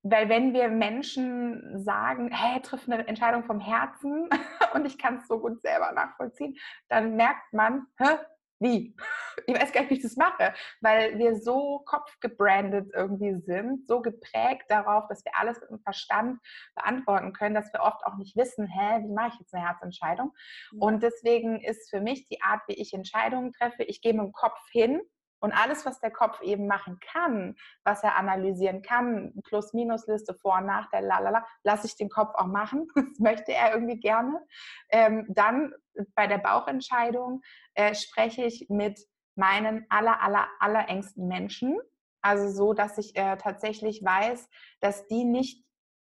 weil 0.04 0.28
wenn 0.28 0.52
wir 0.52 0.68
Menschen 0.68 1.82
sagen, 1.82 2.30
hey, 2.30 2.60
triff 2.60 2.86
eine 2.86 3.08
Entscheidung 3.08 3.44
vom 3.44 3.58
Herzen 3.58 4.28
und 4.74 4.86
ich 4.86 4.98
kann 4.98 5.16
es 5.16 5.26
so 5.26 5.40
gut 5.40 5.60
selber 5.62 5.92
nachvollziehen, 5.92 6.56
dann 6.88 7.16
merkt 7.16 7.52
man, 7.52 7.86
hä, 7.98 8.18
wie? 8.60 8.94
Ich 9.46 9.60
weiß 9.60 9.72
gar 9.72 9.80
nicht, 9.80 9.90
wie 9.90 9.96
ich 9.96 10.02
das 10.02 10.16
mache, 10.16 10.54
weil 10.80 11.18
wir 11.18 11.36
so 11.36 11.82
kopfgebrandet 11.86 12.92
irgendwie 12.94 13.34
sind, 13.40 13.86
so 13.86 14.00
geprägt 14.00 14.64
darauf, 14.68 15.08
dass 15.08 15.24
wir 15.24 15.36
alles 15.36 15.60
mit 15.60 15.70
dem 15.70 15.80
Verstand 15.80 16.38
beantworten 16.76 17.32
können, 17.32 17.56
dass 17.56 17.72
wir 17.72 17.82
oft 17.82 18.06
auch 18.06 18.16
nicht 18.16 18.36
wissen, 18.36 18.68
hä, 18.68 19.02
wie 19.02 19.12
mache 19.12 19.32
ich 19.34 19.40
jetzt 19.40 19.52
eine 19.52 19.66
Herzentscheidung? 19.66 20.32
Und 20.78 21.02
deswegen 21.02 21.60
ist 21.60 21.90
für 21.90 22.00
mich 22.00 22.28
die 22.28 22.40
Art, 22.42 22.62
wie 22.68 22.74
ich 22.74 22.94
Entscheidungen 22.94 23.52
treffe, 23.52 23.82
ich 23.82 24.00
gehe 24.00 24.14
mit 24.14 24.22
dem 24.22 24.32
Kopf 24.32 24.60
hin 24.70 25.02
und 25.44 25.52
alles, 25.52 25.84
was 25.84 26.00
der 26.00 26.10
Kopf 26.10 26.40
eben 26.40 26.66
machen 26.66 26.98
kann, 27.00 27.54
was 27.84 28.02
er 28.02 28.16
analysieren 28.16 28.80
kann, 28.80 29.34
Plus-Minus-Liste 29.44 30.32
vor 30.32 30.56
und 30.56 30.64
nach 30.64 30.88
der 30.88 31.02
Lalala, 31.02 31.46
lasse 31.62 31.86
ich 31.86 31.96
den 31.96 32.08
Kopf 32.08 32.34
auch 32.34 32.46
machen. 32.46 32.88
Das 33.14 33.18
möchte 33.18 33.52
er 33.52 33.74
irgendwie 33.74 34.00
gerne. 34.00 34.40
Ähm, 34.88 35.26
dann 35.28 35.74
bei 36.14 36.26
der 36.26 36.38
Bauchentscheidung 36.38 37.42
äh, 37.74 37.94
spreche 37.94 38.44
ich 38.44 38.66
mit 38.70 38.98
meinen 39.34 39.84
aller, 39.90 40.22
aller, 40.22 40.48
aller 40.60 40.88
engsten 40.88 41.28
Menschen. 41.28 41.78
Also 42.22 42.48
so, 42.48 42.72
dass 42.72 42.96
ich 42.96 43.14
äh, 43.14 43.36
tatsächlich 43.36 44.02
weiß, 44.02 44.48
dass 44.80 45.06
die 45.08 45.24
nicht 45.24 45.62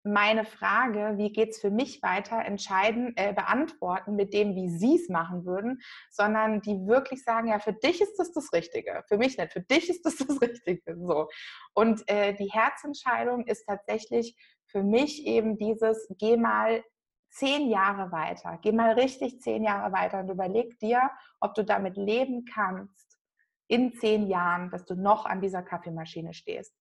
meine 0.05 0.45
Frage, 0.45 1.15
wie 1.17 1.33
geht 1.33 1.51
es 1.51 1.61
für 1.61 1.71
mich 1.71 2.03
weiter, 2.03 2.45
entscheiden, 2.45 3.15
äh, 3.17 3.33
beantworten 3.33 4.17
mit 4.17 4.35
dem, 4.35 4.55
wie 4.55 4.69
sie 4.69 4.97
es 4.97 5.09
machen 5.09 5.47
würden, 5.47 5.81
sondern 6.11 6.61
die 6.61 6.87
wirklich 6.87 7.25
sagen, 7.25 7.49
ja, 7.49 7.59
für 7.59 7.73
dich 7.73 8.03
ist 8.03 8.17
das 8.19 8.33
das 8.33 8.53
Richtige, 8.53 9.03
für 9.09 9.17
mich 9.17 9.39
nicht, 9.39 9.53
für 9.53 9.63
dich 9.63 9.89
ist 9.89 10.05
das 10.05 10.17
das 10.19 10.41
Richtige. 10.41 10.97
So. 10.99 11.29
Und 11.75 12.03
äh, 12.09 12.35
die 12.35 12.51
Herzentscheidung 12.51 13.47
ist 13.47 13.65
tatsächlich 13.67 14.37
für 14.67 14.83
mich 14.83 15.27
eben 15.27 15.57
dieses, 15.57 16.07
geh 16.19 16.37
mal 16.37 16.85
zehn 17.31 17.69
Jahre 17.69 18.13
weiter, 18.13 18.59
geh 18.61 18.73
mal 18.73 18.93
richtig 18.93 19.41
zehn 19.41 19.65
Jahre 19.65 19.93
weiter 19.93 20.21
und 20.21 20.29
überleg 20.29 20.79
dir, 20.79 21.11
ob 21.41 21.55
du 21.55 21.65
damit 21.65 21.97
leben 21.97 22.45
kannst 22.45 23.19
in 23.67 23.95
zehn 23.95 24.27
Jahren, 24.27 24.71
dass 24.71 24.85
du 24.85 24.95
noch 24.95 25.25
an 25.25 25.41
dieser 25.41 25.63
Kaffeemaschine 25.63 26.35
stehst. 26.35 26.75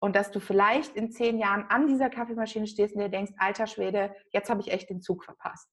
Und 0.00 0.14
dass 0.14 0.30
du 0.30 0.40
vielleicht 0.40 0.94
in 0.94 1.10
zehn 1.10 1.38
Jahren 1.38 1.64
an 1.68 1.86
dieser 1.86 2.08
Kaffeemaschine 2.08 2.66
stehst 2.66 2.94
und 2.94 3.00
dir 3.00 3.08
denkst, 3.08 3.32
alter 3.38 3.66
Schwede, 3.66 4.14
jetzt 4.30 4.48
habe 4.48 4.60
ich 4.60 4.70
echt 4.70 4.90
den 4.90 5.02
Zug 5.02 5.24
verpasst. 5.24 5.68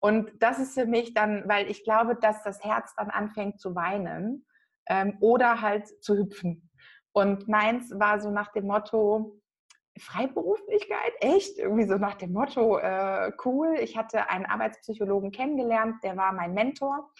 Und 0.00 0.30
das 0.40 0.58
ist 0.58 0.74
für 0.74 0.86
mich 0.86 1.14
dann, 1.14 1.48
weil 1.48 1.70
ich 1.70 1.82
glaube, 1.82 2.14
dass 2.14 2.42
das 2.42 2.62
Herz 2.62 2.94
dann 2.96 3.10
anfängt 3.10 3.60
zu 3.60 3.74
weinen 3.74 4.46
ähm, 4.86 5.16
oder 5.20 5.60
halt 5.60 5.88
zu 6.04 6.16
hüpfen. 6.16 6.70
Und 7.12 7.48
meins 7.48 7.90
war 7.98 8.20
so 8.20 8.30
nach 8.30 8.52
dem 8.52 8.66
Motto, 8.66 9.40
Freiberuflichkeit, 9.98 11.12
echt, 11.20 11.58
irgendwie 11.58 11.86
so 11.86 11.96
nach 11.96 12.14
dem 12.14 12.32
Motto, 12.32 12.78
äh, 12.78 13.32
cool. 13.44 13.76
Ich 13.80 13.96
hatte 13.96 14.28
einen 14.28 14.46
Arbeitspsychologen 14.46 15.30
kennengelernt, 15.30 16.02
der 16.02 16.16
war 16.16 16.32
mein 16.32 16.52
Mentor 16.52 17.10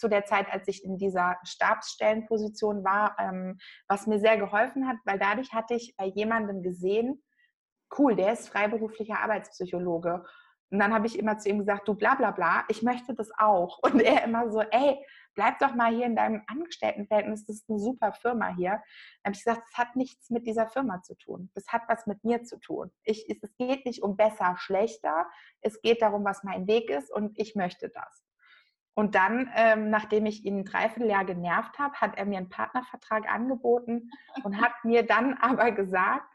zu 0.00 0.08
der 0.08 0.24
Zeit, 0.24 0.50
als 0.50 0.66
ich 0.66 0.84
in 0.84 0.96
dieser 0.96 1.38
Stabsstellenposition 1.44 2.82
war, 2.82 3.16
ähm, 3.18 3.58
was 3.86 4.06
mir 4.06 4.18
sehr 4.18 4.38
geholfen 4.38 4.88
hat, 4.88 4.96
weil 5.04 5.18
dadurch 5.18 5.52
hatte 5.52 5.74
ich 5.74 5.94
bei 5.96 6.06
jemandem 6.06 6.62
gesehen, 6.62 7.22
cool, 7.98 8.16
der 8.16 8.32
ist 8.32 8.48
freiberuflicher 8.48 9.20
Arbeitspsychologe. 9.20 10.24
Und 10.70 10.78
dann 10.78 10.94
habe 10.94 11.06
ich 11.06 11.18
immer 11.18 11.36
zu 11.38 11.48
ihm 11.48 11.58
gesagt, 11.58 11.88
du 11.88 11.94
bla 11.94 12.14
bla 12.14 12.30
bla, 12.30 12.64
ich 12.68 12.82
möchte 12.82 13.14
das 13.14 13.30
auch. 13.36 13.78
Und 13.82 14.00
er 14.00 14.24
immer 14.24 14.50
so, 14.50 14.60
ey, 14.60 15.04
bleib 15.34 15.58
doch 15.58 15.74
mal 15.74 15.92
hier 15.92 16.06
in 16.06 16.16
deinem 16.16 16.42
Angestelltenverhältnis, 16.46 17.44
das 17.46 17.56
ist 17.56 17.70
eine 17.70 17.78
super 17.78 18.12
Firma 18.12 18.54
hier. 18.54 18.80
Dann 19.22 19.32
habe 19.32 19.34
ich 19.34 19.44
gesagt, 19.44 19.62
das 19.68 19.78
hat 19.78 19.96
nichts 19.96 20.30
mit 20.30 20.46
dieser 20.46 20.68
Firma 20.68 21.02
zu 21.02 21.14
tun. 21.16 21.50
Das 21.54 21.66
hat 21.68 21.82
was 21.88 22.06
mit 22.06 22.22
mir 22.24 22.44
zu 22.44 22.58
tun. 22.58 22.90
Ich, 23.02 23.28
es 23.28 23.56
geht 23.56 23.84
nicht 23.84 24.02
um 24.02 24.16
besser, 24.16 24.54
schlechter. 24.58 25.26
Es 25.60 25.80
geht 25.82 26.02
darum, 26.02 26.24
was 26.24 26.44
mein 26.44 26.66
Weg 26.66 26.88
ist 26.88 27.10
und 27.10 27.38
ich 27.38 27.54
möchte 27.54 27.88
das. 27.88 28.29
Und 28.94 29.14
dann, 29.14 29.50
ähm, 29.54 29.90
nachdem 29.90 30.26
ich 30.26 30.44
ihn 30.44 30.58
ein 30.58 30.64
Dreivierteljahr 30.64 31.24
genervt 31.24 31.78
habe, 31.78 31.94
hat 31.94 32.18
er 32.18 32.26
mir 32.26 32.38
einen 32.38 32.48
Partnervertrag 32.48 33.30
angeboten 33.30 34.10
und 34.44 34.60
hat 34.60 34.72
mir 34.84 35.04
dann 35.04 35.34
aber 35.34 35.72
gesagt, 35.72 36.30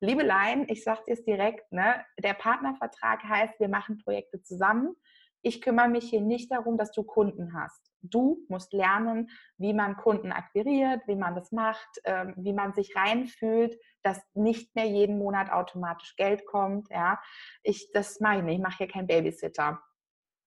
liebe 0.00 0.22
Lein, 0.22 0.66
ich 0.68 0.82
sage 0.82 1.02
dir 1.06 1.14
es 1.14 1.24
direkt, 1.24 1.70
ne, 1.72 2.04
der 2.22 2.34
Partnervertrag 2.34 3.22
heißt, 3.24 3.60
wir 3.60 3.68
machen 3.68 3.98
Projekte 3.98 4.42
zusammen. 4.42 4.96
Ich 5.42 5.62
kümmere 5.62 5.88
mich 5.88 6.10
hier 6.10 6.20
nicht 6.20 6.52
darum, 6.52 6.76
dass 6.76 6.92
du 6.92 7.02
Kunden 7.02 7.54
hast. 7.54 7.90
Du 8.02 8.44
musst 8.48 8.72
lernen, 8.72 9.30
wie 9.56 9.72
man 9.72 9.96
Kunden 9.96 10.32
akquiriert, 10.32 11.00
wie 11.06 11.16
man 11.16 11.34
das 11.34 11.50
macht, 11.52 11.88
ähm, 12.04 12.34
wie 12.36 12.52
man 12.52 12.74
sich 12.74 12.94
reinfühlt, 12.94 13.78
dass 14.02 14.20
nicht 14.34 14.74
mehr 14.74 14.86
jeden 14.86 15.18
Monat 15.18 15.50
automatisch 15.50 16.16
Geld 16.16 16.44
kommt. 16.46 16.90
Ja, 16.90 17.20
ich, 17.62 17.90
das 17.92 18.20
mache 18.20 18.40
ich. 18.40 18.54
Ich 18.54 18.60
mache 18.60 18.78
hier 18.78 18.88
keinen 18.88 19.06
Babysitter. 19.06 19.80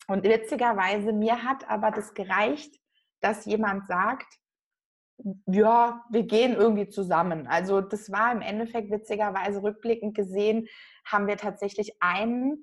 Und 0.07 0.24
witzigerweise, 0.24 1.13
mir 1.13 1.43
hat 1.43 1.69
aber 1.69 1.91
das 1.91 2.13
gereicht, 2.13 2.75
dass 3.22 3.45
jemand 3.45 3.88
sagt, 3.88 4.27
ja, 5.45 6.03
wir 6.10 6.24
gehen 6.24 6.53
irgendwie 6.53 6.89
zusammen. 6.89 7.48
Also 7.48 7.81
das 7.81 8.12
war 8.12 8.31
im 8.31 8.41
Endeffekt 8.41 8.91
witzigerweise 8.91 9.62
rückblickend 9.63 10.15
gesehen, 10.15 10.67
haben 11.05 11.27
wir 11.27 11.38
tatsächlich 11.38 11.98
ein 12.01 12.57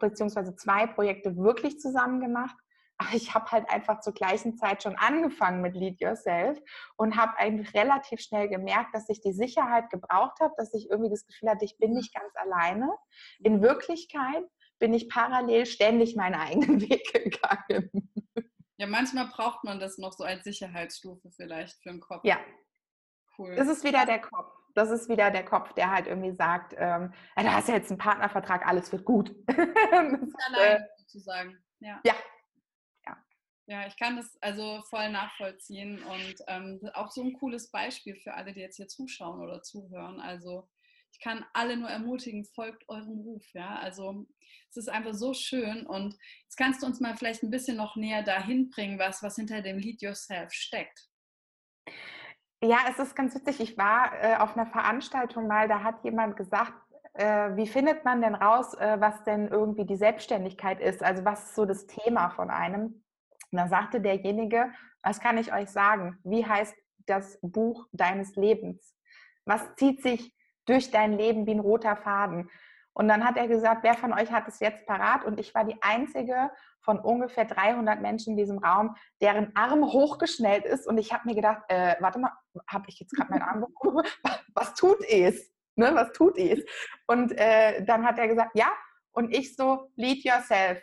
beziehungsweise 0.00 0.54
zwei 0.54 0.86
Projekte 0.86 1.36
wirklich 1.36 1.80
zusammen 1.80 2.20
gemacht. 2.20 2.56
Aber 2.98 3.14
ich 3.14 3.34
habe 3.34 3.50
halt 3.50 3.68
einfach 3.68 4.00
zur 4.00 4.12
gleichen 4.12 4.56
Zeit 4.56 4.82
schon 4.82 4.96
angefangen 4.96 5.60
mit 5.60 5.74
Lead 5.74 6.00
Yourself 6.00 6.60
und 6.96 7.16
habe 7.16 7.36
eigentlich 7.38 7.74
relativ 7.74 8.20
schnell 8.20 8.48
gemerkt, 8.48 8.94
dass 8.94 9.08
ich 9.08 9.20
die 9.20 9.32
Sicherheit 9.32 9.90
gebraucht 9.90 10.38
habe, 10.40 10.54
dass 10.56 10.72
ich 10.74 10.88
irgendwie 10.88 11.10
das 11.10 11.26
Gefühl 11.26 11.50
hatte, 11.50 11.64
ich 11.64 11.78
bin 11.78 11.94
nicht 11.94 12.14
ganz 12.14 12.32
alleine. 12.36 12.90
In 13.40 13.60
Wirklichkeit 13.60 14.44
bin 14.82 14.94
ich 14.94 15.08
parallel 15.08 15.64
ständig 15.64 16.16
meinen 16.16 16.34
eigenen 16.34 16.80
Weg 16.90 17.12
gegangen. 17.12 17.88
Ja, 18.78 18.88
manchmal 18.88 19.28
braucht 19.28 19.62
man 19.62 19.78
das 19.78 19.96
noch 19.96 20.12
so 20.12 20.24
als 20.24 20.42
Sicherheitsstufe 20.42 21.30
vielleicht 21.30 21.80
für 21.84 21.90
den 21.90 22.00
Kopf. 22.00 22.24
Ja. 22.24 22.40
Cool. 23.38 23.54
Das 23.54 23.68
ist 23.68 23.84
wieder 23.84 24.04
der 24.06 24.18
Kopf. 24.18 24.52
Das 24.74 24.90
ist 24.90 25.08
wieder 25.08 25.30
der 25.30 25.44
Kopf, 25.44 25.72
der 25.74 25.92
halt 25.92 26.08
irgendwie 26.08 26.34
sagt, 26.34 26.74
ähm, 26.76 27.12
du 27.36 27.52
hast 27.52 27.68
ja 27.68 27.76
jetzt 27.76 27.92
einen 27.92 27.98
Partnervertrag, 27.98 28.66
alles 28.66 28.90
wird 28.90 29.04
gut. 29.04 29.32
Allein 29.46 30.82
äh, 30.82 30.84
sozusagen. 30.98 31.56
Ja. 31.78 32.00
ja. 32.04 32.14
Ja, 33.66 33.86
ich 33.86 33.96
kann 33.96 34.16
das 34.16 34.36
also 34.40 34.82
voll 34.90 35.08
nachvollziehen 35.10 36.02
und 36.02 36.34
ähm, 36.48 36.80
auch 36.94 37.12
so 37.12 37.22
ein 37.22 37.34
cooles 37.34 37.70
Beispiel 37.70 38.16
für 38.16 38.34
alle, 38.34 38.52
die 38.52 38.60
jetzt 38.60 38.76
hier 38.76 38.88
zuschauen 38.88 39.40
oder 39.40 39.62
zuhören. 39.62 40.20
Also 40.20 40.68
ich 41.12 41.20
kann 41.20 41.44
alle 41.52 41.76
nur 41.76 41.88
ermutigen, 41.88 42.44
folgt 42.44 42.88
eurem 42.88 43.20
Ruf. 43.20 43.44
Ja, 43.52 43.76
also 43.76 44.26
es 44.70 44.76
ist 44.76 44.88
einfach 44.88 45.14
so 45.14 45.34
schön 45.34 45.86
und 45.86 46.16
jetzt 46.44 46.56
kannst 46.56 46.82
du 46.82 46.86
uns 46.86 47.00
mal 47.00 47.16
vielleicht 47.16 47.42
ein 47.42 47.50
bisschen 47.50 47.76
noch 47.76 47.96
näher 47.96 48.22
dahin 48.22 48.70
bringen, 48.70 48.98
was, 48.98 49.22
was 49.22 49.36
hinter 49.36 49.60
dem 49.60 49.78
Lead 49.78 50.00
Yourself 50.02 50.52
steckt. 50.52 51.08
Ja, 52.64 52.78
es 52.88 52.98
ist 52.98 53.14
ganz 53.14 53.34
witzig. 53.34 53.60
Ich 53.60 53.76
war 53.76 54.12
äh, 54.22 54.36
auf 54.36 54.56
einer 54.56 54.66
Veranstaltung 54.66 55.46
mal, 55.46 55.68
da 55.68 55.82
hat 55.82 56.04
jemand 56.04 56.36
gesagt, 56.36 56.72
äh, 57.14 57.56
wie 57.56 57.66
findet 57.66 58.04
man 58.04 58.22
denn 58.22 58.34
raus, 58.34 58.74
äh, 58.74 59.00
was 59.00 59.22
denn 59.24 59.48
irgendwie 59.48 59.84
die 59.84 59.96
Selbstständigkeit 59.96 60.80
ist? 60.80 61.02
Also 61.02 61.24
was 61.24 61.44
ist 61.46 61.54
so 61.54 61.66
das 61.66 61.86
Thema 61.86 62.30
von 62.30 62.50
einem? 62.50 63.04
Und 63.50 63.58
da 63.58 63.68
sagte 63.68 64.00
derjenige, 64.00 64.72
was 65.02 65.20
kann 65.20 65.36
ich 65.36 65.52
euch 65.52 65.68
sagen? 65.68 66.18
Wie 66.24 66.46
heißt 66.46 66.74
das 67.06 67.38
Buch 67.42 67.86
deines 67.92 68.36
Lebens? 68.36 68.96
Was 69.44 69.74
zieht 69.74 70.00
sich 70.02 70.32
durch 70.66 70.90
dein 70.90 71.12
Leben 71.12 71.46
wie 71.46 71.54
ein 71.54 71.60
roter 71.60 71.96
Faden? 71.96 72.50
Und 72.94 73.08
dann 73.08 73.24
hat 73.24 73.36
er 73.36 73.48
gesagt, 73.48 73.84
wer 73.84 73.94
von 73.94 74.12
euch 74.12 74.30
hat 74.30 74.46
es 74.48 74.60
jetzt 74.60 74.86
parat? 74.86 75.24
Und 75.24 75.40
ich 75.40 75.54
war 75.54 75.64
die 75.64 75.80
einzige 75.82 76.50
von 76.80 76.98
ungefähr 76.98 77.46
300 77.46 78.02
Menschen 78.02 78.32
in 78.32 78.36
diesem 78.36 78.58
Raum, 78.58 78.96
deren 79.20 79.56
Arm 79.56 79.84
hochgeschnellt 79.84 80.64
ist. 80.64 80.86
Und 80.86 80.98
ich 80.98 81.12
habe 81.12 81.26
mir 81.26 81.34
gedacht, 81.34 81.62
äh, 81.68 81.96
warte 82.00 82.18
mal, 82.18 82.32
habe 82.66 82.84
ich 82.88 83.00
jetzt 83.00 83.14
gerade 83.14 83.30
meinen 83.30 83.42
Arm 83.42 83.60
bekommen? 83.60 84.04
Was 84.54 84.74
tut 84.74 85.00
es? 85.08 85.50
Ne, 85.74 85.94
was 85.94 86.12
tut 86.12 86.36
es? 86.36 86.62
Und 87.06 87.32
äh, 87.38 87.82
dann 87.84 88.04
hat 88.04 88.18
er 88.18 88.28
gesagt, 88.28 88.50
ja. 88.54 88.70
Und 89.12 89.34
ich 89.34 89.56
so, 89.56 89.90
lead 89.96 90.22
yourself. 90.22 90.82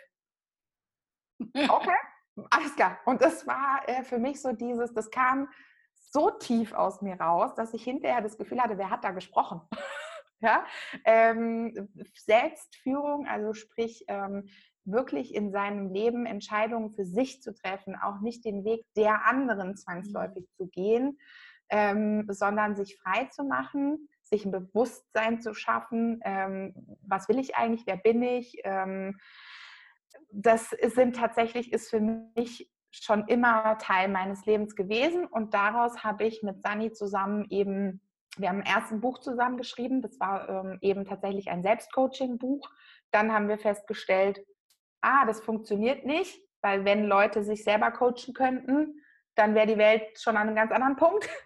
Okay, 1.38 1.96
alles 2.50 2.74
klar. 2.74 2.98
Und 3.04 3.22
das 3.22 3.46
war 3.46 3.82
äh, 3.86 4.02
für 4.02 4.18
mich 4.18 4.42
so 4.42 4.52
dieses, 4.52 4.92
das 4.92 5.10
kam 5.10 5.48
so 6.10 6.30
tief 6.30 6.72
aus 6.72 7.02
mir 7.02 7.20
raus, 7.20 7.54
dass 7.54 7.74
ich 7.74 7.84
hinterher 7.84 8.20
das 8.20 8.36
Gefühl 8.36 8.60
hatte, 8.60 8.78
wer 8.78 8.90
hat 8.90 9.04
da 9.04 9.10
gesprochen? 9.12 9.62
Ja? 10.42 10.64
Ähm, 11.04 11.90
Selbstführung, 12.14 13.26
also 13.26 13.52
sprich 13.52 14.06
ähm, 14.08 14.48
wirklich 14.86 15.34
in 15.34 15.52
seinem 15.52 15.92
Leben 15.92 16.24
Entscheidungen 16.24 16.92
für 16.92 17.04
sich 17.04 17.42
zu 17.42 17.52
treffen, 17.52 17.94
auch 17.94 18.20
nicht 18.20 18.46
den 18.46 18.64
Weg 18.64 18.86
der 18.96 19.26
anderen 19.26 19.76
zwangsläufig 19.76 20.44
mhm. 20.44 20.56
zu 20.56 20.66
gehen, 20.68 21.18
ähm, 21.68 22.26
sondern 22.30 22.74
sich 22.74 22.98
frei 22.98 23.26
zu 23.26 23.44
machen, 23.44 24.08
sich 24.22 24.44
ein 24.44 24.50
Bewusstsein 24.50 25.40
zu 25.40 25.54
schaffen, 25.54 26.20
ähm, 26.24 26.74
was 27.02 27.28
will 27.28 27.38
ich 27.38 27.56
eigentlich, 27.56 27.86
wer 27.86 27.96
bin 27.96 28.22
ich. 28.22 28.60
Ähm, 28.64 29.18
das 30.32 30.70
sind 30.70 31.16
tatsächlich, 31.16 31.72
ist 31.72 31.90
für 31.90 32.00
mich 32.00 32.70
schon 32.90 33.26
immer 33.28 33.78
Teil 33.78 34.08
meines 34.08 34.44
Lebens 34.46 34.74
gewesen 34.74 35.26
und 35.26 35.54
daraus 35.54 36.02
habe 36.04 36.24
ich 36.24 36.42
mit 36.42 36.62
Sani 36.62 36.92
zusammen 36.92 37.46
eben 37.50 38.00
wir 38.36 38.48
haben 38.48 38.60
ein 38.62 38.66
erstes 38.66 39.00
Buch 39.00 39.18
zusammen 39.18 39.56
geschrieben, 39.56 40.02
das 40.02 40.18
war 40.20 40.48
ähm, 40.48 40.78
eben 40.80 41.04
tatsächlich 41.04 41.50
ein 41.50 41.62
Selbstcoaching-Buch. 41.62 42.68
Dann 43.10 43.32
haben 43.32 43.48
wir 43.48 43.58
festgestellt, 43.58 44.40
ah, 45.00 45.26
das 45.26 45.40
funktioniert 45.40 46.04
nicht, 46.04 46.40
weil 46.62 46.84
wenn 46.84 47.04
Leute 47.04 47.42
sich 47.42 47.64
selber 47.64 47.90
coachen 47.90 48.34
könnten, 48.34 49.02
dann 49.34 49.54
wäre 49.54 49.66
die 49.66 49.78
Welt 49.78 50.02
schon 50.18 50.36
an 50.36 50.48
einem 50.48 50.56
ganz 50.56 50.72
anderen 50.72 50.96
Punkt. 50.96 51.28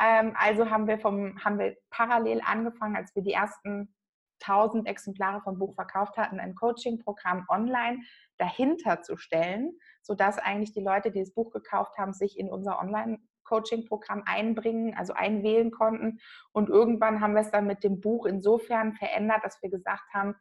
Ähm, 0.00 0.34
also 0.36 0.70
haben 0.70 0.88
wir, 0.88 0.98
vom, 0.98 1.38
haben 1.44 1.60
wir 1.60 1.76
parallel 1.90 2.40
angefangen, 2.44 2.96
als 2.96 3.14
wir 3.14 3.22
die 3.22 3.34
ersten 3.34 3.94
1000 4.42 4.88
Exemplare 4.88 5.40
vom 5.42 5.56
Buch 5.56 5.76
verkauft 5.76 6.16
hatten, 6.16 6.40
ein 6.40 6.56
Coaching-Programm 6.56 7.46
online 7.48 8.00
dahinter 8.38 9.02
zu 9.02 9.16
stellen, 9.16 9.78
sodass 10.02 10.38
eigentlich 10.38 10.72
die 10.72 10.82
Leute, 10.82 11.10
die 11.10 11.20
das 11.20 11.34
Buch 11.34 11.52
gekauft 11.52 11.98
haben, 11.98 12.12
sich 12.12 12.38
in 12.38 12.50
unser 12.50 12.78
Online 12.78 13.18
Coaching-Programm 13.44 14.22
einbringen, 14.26 14.94
also 14.96 15.14
einwählen 15.14 15.70
konnten. 15.70 16.20
Und 16.52 16.68
irgendwann 16.68 17.20
haben 17.20 17.34
wir 17.34 17.40
es 17.40 17.50
dann 17.50 17.66
mit 17.66 17.82
dem 17.82 18.00
Buch 18.00 18.26
insofern 18.26 18.94
verändert, 18.94 19.42
dass 19.42 19.62
wir 19.62 19.70
gesagt 19.70 20.12
haben, 20.12 20.34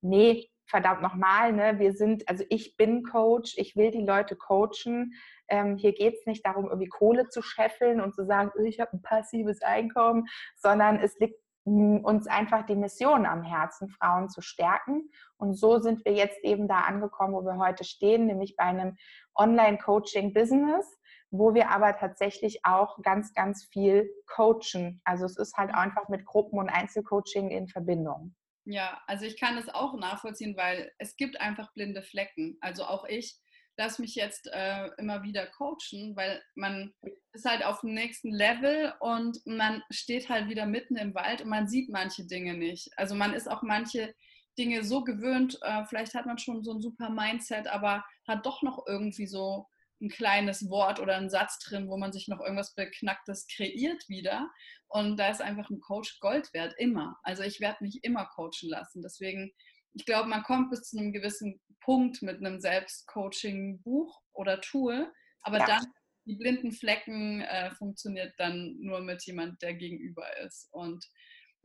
nee, 0.00 0.48
verdammt 0.66 1.02
nochmal, 1.02 1.52
ne, 1.52 1.78
wir 1.78 1.92
sind, 1.92 2.28
also 2.28 2.44
ich 2.48 2.76
bin 2.76 3.02
Coach, 3.02 3.54
ich 3.56 3.76
will 3.76 3.90
die 3.90 4.04
Leute 4.04 4.36
coachen. 4.36 5.12
Ähm, 5.48 5.76
hier 5.76 5.92
geht 5.92 6.14
es 6.14 6.26
nicht 6.26 6.46
darum, 6.46 6.66
irgendwie 6.66 6.88
Kohle 6.88 7.28
zu 7.28 7.42
scheffeln 7.42 8.00
und 8.00 8.14
zu 8.14 8.24
sagen, 8.24 8.50
ich 8.64 8.80
habe 8.80 8.92
ein 8.94 9.02
passives 9.02 9.60
Einkommen, 9.62 10.26
sondern 10.56 10.98
es 10.98 11.18
liegt 11.18 11.41
uns 11.64 12.26
einfach 12.26 12.66
die 12.66 12.74
Mission 12.74 13.24
am 13.24 13.42
Herzen, 13.42 13.88
Frauen 13.88 14.28
zu 14.28 14.40
stärken. 14.40 15.10
Und 15.36 15.54
so 15.54 15.78
sind 15.78 16.04
wir 16.04 16.12
jetzt 16.12 16.42
eben 16.42 16.66
da 16.66 16.80
angekommen, 16.80 17.34
wo 17.34 17.42
wir 17.42 17.58
heute 17.58 17.84
stehen, 17.84 18.26
nämlich 18.26 18.56
bei 18.56 18.64
einem 18.64 18.96
Online-Coaching-Business, 19.36 20.86
wo 21.30 21.54
wir 21.54 21.70
aber 21.70 21.96
tatsächlich 21.96 22.60
auch 22.64 23.00
ganz, 23.02 23.32
ganz 23.32 23.64
viel 23.64 24.10
coachen. 24.26 25.00
Also 25.04 25.24
es 25.24 25.36
ist 25.36 25.56
halt 25.56 25.72
einfach 25.72 26.08
mit 26.08 26.24
Gruppen- 26.24 26.58
und 26.58 26.68
Einzelcoaching 26.68 27.50
in 27.50 27.68
Verbindung. 27.68 28.34
Ja, 28.64 29.00
also 29.06 29.24
ich 29.24 29.38
kann 29.38 29.56
das 29.56 29.68
auch 29.68 29.94
nachvollziehen, 29.94 30.56
weil 30.56 30.92
es 30.98 31.16
gibt 31.16 31.40
einfach 31.40 31.72
blinde 31.74 32.02
Flecken. 32.02 32.58
Also 32.60 32.84
auch 32.84 33.04
ich 33.04 33.40
lasse 33.76 34.02
mich 34.02 34.14
jetzt 34.14 34.48
äh, 34.52 34.88
immer 34.98 35.22
wieder 35.22 35.46
coachen, 35.46 36.14
weil 36.14 36.42
man 36.54 36.92
ist 37.32 37.44
halt 37.44 37.64
auf 37.64 37.80
dem 37.80 37.94
nächsten 37.94 38.30
Level 38.30 38.92
und 39.00 39.38
man 39.46 39.82
steht 39.90 40.28
halt 40.28 40.48
wieder 40.48 40.66
mitten 40.66 40.96
im 40.96 41.14
Wald 41.14 41.42
und 41.42 41.48
man 41.48 41.68
sieht 41.68 41.90
manche 41.90 42.26
Dinge 42.26 42.54
nicht. 42.54 42.90
Also 42.96 43.14
man 43.14 43.32
ist 43.32 43.50
auch 43.50 43.62
manche 43.62 44.14
Dinge 44.58 44.84
so 44.84 45.02
gewöhnt, 45.02 45.58
äh, 45.62 45.84
vielleicht 45.86 46.14
hat 46.14 46.26
man 46.26 46.38
schon 46.38 46.62
so 46.62 46.72
ein 46.72 46.82
super 46.82 47.08
Mindset, 47.08 47.66
aber 47.66 48.04
hat 48.28 48.44
doch 48.44 48.62
noch 48.62 48.84
irgendwie 48.86 49.26
so 49.26 49.66
ein 50.02 50.10
kleines 50.10 50.68
Wort 50.68 51.00
oder 51.00 51.16
ein 51.16 51.30
Satz 51.30 51.58
drin, 51.60 51.88
wo 51.88 51.96
man 51.96 52.12
sich 52.12 52.28
noch 52.28 52.40
irgendwas 52.40 52.74
Beknacktes 52.74 53.46
kreiert 53.46 54.08
wieder. 54.08 54.50
Und 54.88 55.16
da 55.16 55.30
ist 55.30 55.40
einfach 55.40 55.70
ein 55.70 55.80
Coach 55.80 56.18
Gold 56.20 56.52
wert, 56.52 56.74
immer. 56.76 57.16
Also 57.22 57.44
ich 57.44 57.60
werde 57.60 57.84
mich 57.84 58.00
immer 58.02 58.26
coachen 58.26 58.68
lassen. 58.68 59.00
Deswegen, 59.00 59.52
ich 59.94 60.04
glaube, 60.04 60.28
man 60.28 60.42
kommt 60.42 60.70
bis 60.70 60.82
zu 60.82 60.98
einem 60.98 61.12
gewissen 61.12 61.60
Punkt 61.84 62.22
mit 62.22 62.38
einem 62.38 62.60
Selbstcoaching-Buch 62.60 64.20
oder 64.32 64.60
Tool, 64.60 65.12
aber 65.42 65.58
ja. 65.58 65.66
dann 65.66 65.86
die 66.24 66.36
blinden 66.36 66.72
Flecken 66.72 67.40
äh, 67.40 67.70
funktioniert 67.72 68.34
dann 68.38 68.76
nur 68.78 69.00
mit 69.00 69.24
jemand, 69.24 69.60
der 69.62 69.74
gegenüber 69.74 70.24
ist. 70.44 70.68
Und 70.72 71.04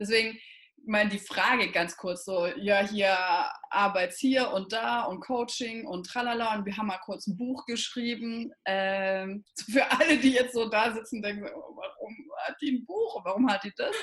deswegen, 0.00 0.38
mal 0.84 1.08
die 1.08 1.18
Frage 1.18 1.70
ganz 1.70 1.96
kurz 1.96 2.24
so, 2.24 2.46
ja, 2.56 2.86
hier 2.86 3.16
Arbeit 3.70 4.14
hier 4.14 4.50
und 4.50 4.72
da 4.72 5.04
und 5.04 5.20
Coaching 5.20 5.86
und 5.86 6.06
tralala 6.06 6.56
und 6.56 6.66
wir 6.66 6.76
haben 6.76 6.86
mal 6.86 6.98
kurz 6.98 7.26
ein 7.26 7.36
Buch 7.36 7.64
geschrieben. 7.66 8.52
Ähm, 8.64 9.44
für 9.72 9.90
alle, 9.90 10.18
die 10.18 10.32
jetzt 10.32 10.54
so 10.54 10.68
da 10.68 10.92
sitzen, 10.92 11.22
denken, 11.22 11.48
oh, 11.54 11.76
warum 11.76 12.16
hat 12.46 12.56
die 12.60 12.78
ein 12.78 12.84
Buch? 12.84 13.24
Warum 13.24 13.50
hat 13.50 13.64
die 13.64 13.72
das? 13.76 13.94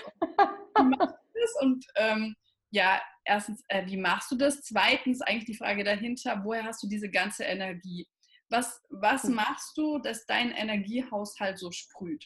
Und, 0.77 0.91
die 0.91 1.39
das? 1.39 1.55
Und 1.61 1.85
ähm, 1.95 2.35
ja, 2.75 3.01
erstens, 3.23 3.63
äh, 3.69 3.85
wie 3.85 3.97
machst 3.97 4.29
du 4.31 4.35
das? 4.35 4.61
Zweitens, 4.61 5.21
eigentlich 5.21 5.45
die 5.45 5.57
Frage 5.57 5.83
dahinter, 5.85 6.41
woher 6.43 6.65
hast 6.65 6.83
du 6.83 6.87
diese 6.87 7.09
ganze 7.09 7.45
Energie? 7.45 8.05
Was, 8.49 8.83
was 8.89 9.23
hm. 9.23 9.35
machst 9.35 9.77
du, 9.77 9.97
dass 9.99 10.25
dein 10.25 10.51
Energiehaushalt 10.51 11.57
so 11.57 11.71
sprüht? 11.71 12.25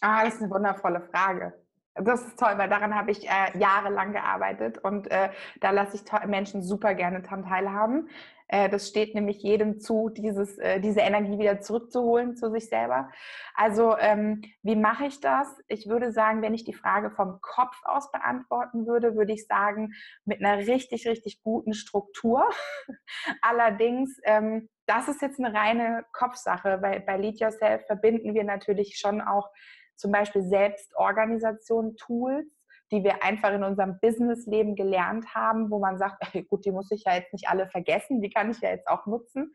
Ah, 0.00 0.24
das 0.24 0.34
ist 0.34 0.42
eine 0.42 0.50
wundervolle 0.50 1.02
Frage. 1.10 1.65
Das 1.98 2.22
ist 2.26 2.38
toll, 2.38 2.52
weil 2.56 2.68
daran 2.68 2.94
habe 2.94 3.10
ich 3.10 3.26
äh, 3.26 3.58
jahrelang 3.58 4.12
gearbeitet 4.12 4.78
und 4.78 5.10
äh, 5.10 5.30
da 5.60 5.70
lasse 5.70 5.96
ich 5.96 6.26
Menschen 6.26 6.62
super 6.62 6.94
gerne 6.94 7.22
daran 7.22 7.44
teilhaben. 7.44 8.08
Äh, 8.48 8.68
das 8.68 8.88
steht 8.88 9.14
nämlich 9.14 9.42
jedem 9.42 9.80
zu, 9.80 10.08
dieses, 10.08 10.58
äh, 10.58 10.80
diese 10.80 11.00
Energie 11.00 11.38
wieder 11.38 11.60
zurückzuholen 11.60 12.36
zu 12.36 12.50
sich 12.50 12.68
selber. 12.68 13.10
Also 13.54 13.96
ähm, 13.98 14.42
wie 14.62 14.76
mache 14.76 15.06
ich 15.06 15.20
das? 15.20 15.48
Ich 15.68 15.88
würde 15.88 16.12
sagen, 16.12 16.42
wenn 16.42 16.54
ich 16.54 16.64
die 16.64 16.74
Frage 16.74 17.10
vom 17.10 17.40
Kopf 17.40 17.76
aus 17.84 18.10
beantworten 18.12 18.86
würde, 18.86 19.16
würde 19.16 19.32
ich 19.32 19.46
sagen, 19.46 19.92
mit 20.24 20.44
einer 20.44 20.58
richtig, 20.58 21.08
richtig 21.08 21.42
guten 21.42 21.74
Struktur. 21.74 22.44
Allerdings, 23.42 24.20
ähm, 24.24 24.68
das 24.86 25.08
ist 25.08 25.22
jetzt 25.22 25.40
eine 25.40 25.52
reine 25.52 26.04
Kopfsache, 26.12 26.80
weil 26.80 27.00
bei 27.00 27.16
Lead 27.16 27.40
Yourself 27.40 27.84
verbinden 27.86 28.34
wir 28.34 28.44
natürlich 28.44 28.98
schon 28.98 29.20
auch 29.20 29.50
zum 29.96 30.12
Beispiel 30.12 30.42
Selbstorganisation, 30.42 31.96
Tools, 31.96 32.46
die 32.92 33.02
wir 33.02 33.24
einfach 33.24 33.52
in 33.52 33.64
unserem 33.64 33.98
Businessleben 34.00 34.76
gelernt 34.76 35.34
haben, 35.34 35.70
wo 35.70 35.78
man 35.78 35.98
sagt, 35.98 36.22
ey, 36.32 36.44
gut, 36.48 36.64
die 36.64 36.70
muss 36.70 36.90
ich 36.90 37.04
ja 37.04 37.14
jetzt 37.14 37.32
nicht 37.32 37.48
alle 37.48 37.68
vergessen, 37.68 38.20
die 38.20 38.30
kann 38.30 38.50
ich 38.50 38.60
ja 38.60 38.70
jetzt 38.70 38.88
auch 38.88 39.06
nutzen. 39.06 39.52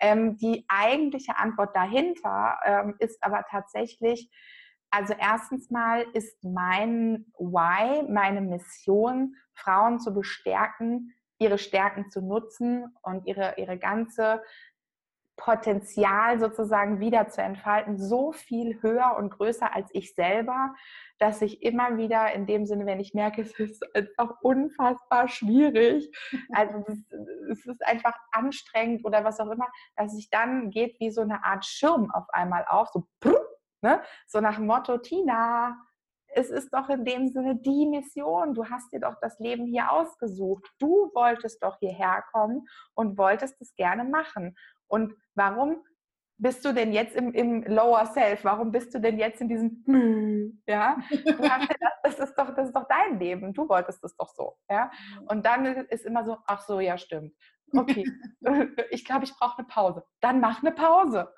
Ähm, 0.00 0.36
die 0.38 0.64
eigentliche 0.68 1.36
Antwort 1.36 1.76
dahinter 1.76 2.58
ähm, 2.64 2.96
ist 2.98 3.22
aber 3.22 3.44
tatsächlich, 3.50 4.30
also 4.90 5.14
erstens 5.18 5.70
mal 5.70 6.04
ist 6.14 6.42
mein 6.42 7.26
Why, 7.38 8.02
meine 8.10 8.40
Mission, 8.40 9.36
Frauen 9.54 10.00
zu 10.00 10.12
bestärken, 10.12 11.14
ihre 11.38 11.58
Stärken 11.58 12.10
zu 12.10 12.20
nutzen 12.20 12.94
und 13.02 13.26
ihre, 13.26 13.54
ihre 13.56 13.78
ganze 13.78 14.42
Potenzial 15.40 16.38
sozusagen 16.38 17.00
wieder 17.00 17.28
zu 17.28 17.40
entfalten, 17.40 17.98
so 17.98 18.30
viel 18.30 18.80
höher 18.82 19.16
und 19.16 19.30
größer 19.30 19.74
als 19.74 19.88
ich 19.92 20.14
selber, 20.14 20.74
dass 21.18 21.40
ich 21.40 21.62
immer 21.62 21.96
wieder 21.96 22.32
in 22.34 22.46
dem 22.46 22.66
Sinne, 22.66 22.84
wenn 22.84 23.00
ich 23.00 23.14
merke, 23.14 23.40
es 23.40 23.58
ist 23.58 23.82
einfach 23.96 24.36
unfassbar 24.42 25.28
schwierig, 25.28 26.14
also 26.52 26.84
es 27.50 27.66
ist 27.66 27.86
einfach 27.86 28.14
anstrengend 28.32 29.04
oder 29.04 29.24
was 29.24 29.40
auch 29.40 29.50
immer, 29.50 29.66
dass 29.96 30.16
ich 30.16 30.28
dann 30.28 30.70
geht 30.70 31.00
wie 31.00 31.10
so 31.10 31.22
eine 31.22 31.42
Art 31.42 31.64
Schirm 31.64 32.10
auf 32.10 32.28
einmal 32.30 32.66
auf, 32.68 32.88
so, 32.90 33.06
ne? 33.80 34.02
so 34.28 34.40
nach 34.42 34.56
dem 34.56 34.66
Motto, 34.66 34.98
Tina, 34.98 35.74
es 36.32 36.50
ist 36.50 36.72
doch 36.72 36.88
in 36.88 37.04
dem 37.04 37.28
Sinne 37.28 37.56
die 37.56 37.86
Mission. 37.86 38.54
Du 38.54 38.66
hast 38.66 38.92
dir 38.92 39.00
doch 39.00 39.16
das 39.20 39.38
Leben 39.40 39.66
hier 39.66 39.90
ausgesucht. 39.90 40.64
Du 40.78 41.10
wolltest 41.14 41.62
doch 41.62 41.78
hierher 41.80 42.22
kommen 42.30 42.68
und 42.94 43.18
wolltest 43.18 43.60
es 43.60 43.74
gerne 43.74 44.04
machen. 44.04 44.54
Und 44.90 45.14
warum 45.34 45.82
bist 46.38 46.64
du 46.64 46.72
denn 46.72 46.92
jetzt 46.92 47.14
im, 47.14 47.32
im 47.32 47.62
Lower 47.64 48.06
Self? 48.06 48.44
Warum 48.44 48.72
bist 48.72 48.94
du 48.94 48.98
denn 48.98 49.18
jetzt 49.18 49.40
in 49.40 49.48
diesem 49.48 50.62
ja? 50.66 50.98
Das, 51.10 52.16
das, 52.16 52.28
ist 52.28 52.34
doch, 52.34 52.54
das 52.54 52.68
ist 52.68 52.76
doch 52.76 52.88
dein 52.88 53.18
Leben. 53.18 53.52
Du 53.52 53.68
wolltest 53.68 54.02
es 54.02 54.16
doch 54.16 54.30
so. 54.34 54.56
Ja? 54.68 54.90
Und 55.26 55.46
dann 55.46 55.66
ist 55.66 56.04
immer 56.04 56.24
so, 56.24 56.38
ach 56.46 56.62
so, 56.62 56.80
ja, 56.80 56.98
stimmt. 56.98 57.34
Okay, 57.72 58.04
ich 58.90 59.04
glaube, 59.04 59.24
ich 59.24 59.32
brauche 59.32 59.58
eine 59.58 59.66
Pause. 59.68 60.04
Dann 60.20 60.40
mach 60.40 60.60
eine 60.60 60.72
Pause. 60.72 61.32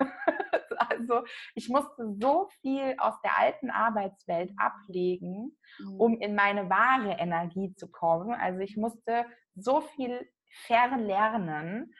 Also 0.77 1.23
ich 1.53 1.69
musste 1.69 2.15
so 2.19 2.49
viel 2.61 2.95
aus 2.97 3.13
der 3.23 3.37
alten 3.37 3.69
Arbeitswelt 3.69 4.51
ablegen, 4.57 5.55
mhm. 5.77 5.99
um 5.99 6.19
in 6.19 6.33
meine 6.33 6.71
wahre 6.71 7.17
Energie 7.19 7.75
zu 7.75 7.89
kommen. 7.91 8.33
Also 8.33 8.61
ich 8.61 8.77
musste 8.77 9.25
so 9.55 9.81
viel 9.81 10.27
verlernen 10.65 11.93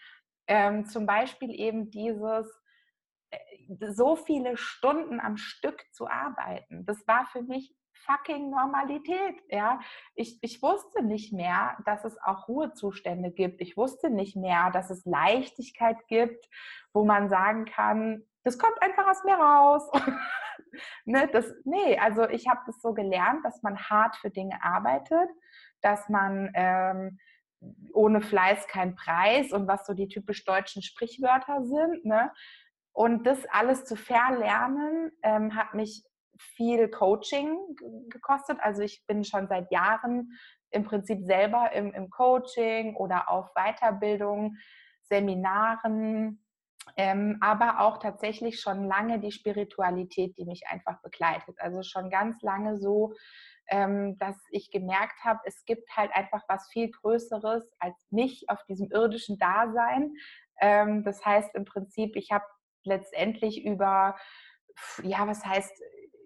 ähm, 0.47 0.85
zum 0.85 1.05
Beispiel 1.05 1.51
eben 1.53 1.89
dieses, 1.89 2.47
äh, 3.31 3.37
so 3.91 4.15
viele 4.15 4.57
Stunden 4.57 5.19
am 5.19 5.37
Stück 5.37 5.83
zu 5.91 6.07
arbeiten. 6.07 6.85
Das 6.85 7.07
war 7.07 7.25
für 7.25 7.41
mich 7.41 7.75
fucking 8.05 8.49
Normalität. 8.49 9.35
Ja? 9.49 9.79
Ich, 10.15 10.39
ich 10.41 10.61
wusste 10.61 11.03
nicht 11.03 11.33
mehr, 11.33 11.77
dass 11.85 12.05
es 12.05 12.17
auch 12.21 12.47
Ruhezustände 12.47 13.31
gibt. 13.31 13.61
Ich 13.61 13.77
wusste 13.77 14.09
nicht 14.09 14.35
mehr, 14.35 14.71
dass 14.71 14.89
es 14.89 15.05
Leichtigkeit 15.05 16.07
gibt, 16.07 16.47
wo 16.93 17.05
man 17.05 17.29
sagen 17.29 17.65
kann, 17.65 18.23
das 18.43 18.59
kommt 18.59 18.81
einfach 18.81 19.07
aus 19.07 19.23
mir 19.23 19.35
raus. 19.35 19.89
ne, 21.05 21.29
das, 21.31 21.45
nee, 21.63 21.97
also 21.97 22.27
ich 22.27 22.47
habe 22.47 22.59
das 22.65 22.81
so 22.81 22.93
gelernt, 22.93 23.45
dass 23.45 23.63
man 23.63 23.77
hart 23.77 24.17
für 24.17 24.29
Dinge 24.29 24.61
arbeitet, 24.61 25.29
dass 25.81 26.09
man 26.09 26.51
ähm, 26.53 27.19
ohne 27.93 28.21
Fleiß 28.21 28.67
kein 28.67 28.95
Preis 28.95 29.51
und 29.51 29.67
was 29.67 29.85
so 29.85 29.93
die 29.93 30.07
typisch 30.07 30.45
deutschen 30.45 30.81
Sprichwörter 30.81 31.63
sind. 31.63 32.05
Ne? 32.05 32.31
Und 32.91 33.25
das 33.25 33.45
alles 33.49 33.85
zu 33.85 33.95
verlernen, 33.95 35.11
ähm, 35.23 35.55
hat 35.55 35.73
mich 35.73 36.03
viel 36.37 36.89
Coaching 36.89 37.57
gekostet. 38.09 38.57
Also 38.61 38.81
ich 38.81 39.05
bin 39.07 39.23
schon 39.23 39.47
seit 39.47 39.71
Jahren 39.71 40.31
im 40.71 40.83
Prinzip 40.83 41.23
selber 41.23 41.71
im, 41.73 41.93
im 41.93 42.09
Coaching 42.09 42.95
oder 42.95 43.29
auf 43.29 43.53
Weiterbildung, 43.53 44.57
Seminaren, 45.03 46.43
ähm, 46.97 47.37
aber 47.41 47.79
auch 47.79 47.97
tatsächlich 47.97 48.59
schon 48.59 48.85
lange 48.85 49.19
die 49.19 49.31
Spiritualität, 49.31 50.37
die 50.37 50.45
mich 50.45 50.67
einfach 50.67 51.01
begleitet. 51.01 51.55
Also 51.59 51.83
schon 51.83 52.09
ganz 52.09 52.41
lange 52.41 52.77
so, 52.77 53.13
ähm, 53.69 54.17
dass 54.17 54.37
ich 54.49 54.71
gemerkt 54.71 55.23
habe, 55.23 55.39
es 55.45 55.65
gibt 55.65 55.89
halt 55.95 56.11
einfach 56.13 56.43
was 56.47 56.67
viel 56.69 56.91
Größeres 56.91 57.71
als 57.79 57.95
mich 58.11 58.49
auf 58.49 58.63
diesem 58.65 58.91
irdischen 58.91 59.37
Dasein. 59.37 60.13
Ähm, 60.59 61.03
das 61.03 61.25
heißt 61.25 61.55
im 61.55 61.65
Prinzip, 61.65 62.15
ich 62.15 62.31
habe 62.31 62.45
letztendlich 62.83 63.65
über, 63.65 64.15
ja, 65.01 65.27
was 65.27 65.45
heißt, 65.45 65.81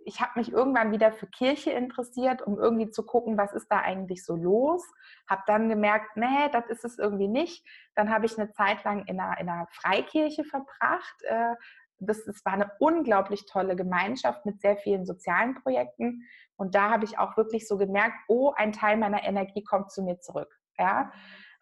ich 0.06 0.22
habe 0.22 0.40
mich 0.40 0.54
irgendwann 0.54 0.94
wieder 0.94 1.12
für 1.12 1.28
Kirche 1.28 1.72
interessiert, 1.72 2.42
um 2.42 2.58
irgendwie 2.58 2.90
zu 2.90 3.06
gucken, 3.06 3.38
was 3.38 3.52
ist 3.52 3.68
da 3.70 3.82
eigentlich 3.82 4.24
so 4.24 4.38
los. 4.38 4.82
Habe 5.30 5.44
dann 5.48 5.68
gemerkt, 5.68 6.16
nee, 6.16 6.48
das 6.54 6.66
ist 6.70 6.86
es 6.86 6.98
irgendwie 6.98 7.28
nicht. 7.28 7.68
Dann 7.94 8.10
habe 8.10 8.26
ich 8.26 8.38
eine 8.40 8.50
Zeit 8.54 8.86
lang 8.86 9.06
in 9.06 9.20
einer, 9.20 9.38
in 9.38 9.50
einer 9.50 9.68
Freikirche 9.70 10.46
verbracht. 10.46 11.22
Äh, 11.24 11.56
das, 12.00 12.24
das 12.26 12.44
war 12.46 12.54
eine 12.54 12.72
unglaublich 12.80 13.46
tolle 13.46 13.76
Gemeinschaft 13.76 14.46
mit 14.46 14.62
sehr 14.62 14.78
vielen 14.78 15.06
sozialen 15.06 15.56
Projekten. 15.56 16.24
Und 16.56 16.76
da 16.76 16.90
habe 16.90 17.06
ich 17.06 17.18
auch 17.18 17.38
wirklich 17.38 17.68
so 17.68 17.78
gemerkt, 17.78 18.16
oh, 18.28 18.54
ein 18.56 18.72
Teil 18.72 18.98
meiner 18.98 19.24
Energie 19.24 19.64
kommt 19.64 19.92
zu 19.92 20.04
mir 20.04 20.20
zurück. 20.20 20.54
Ja? 20.78 21.12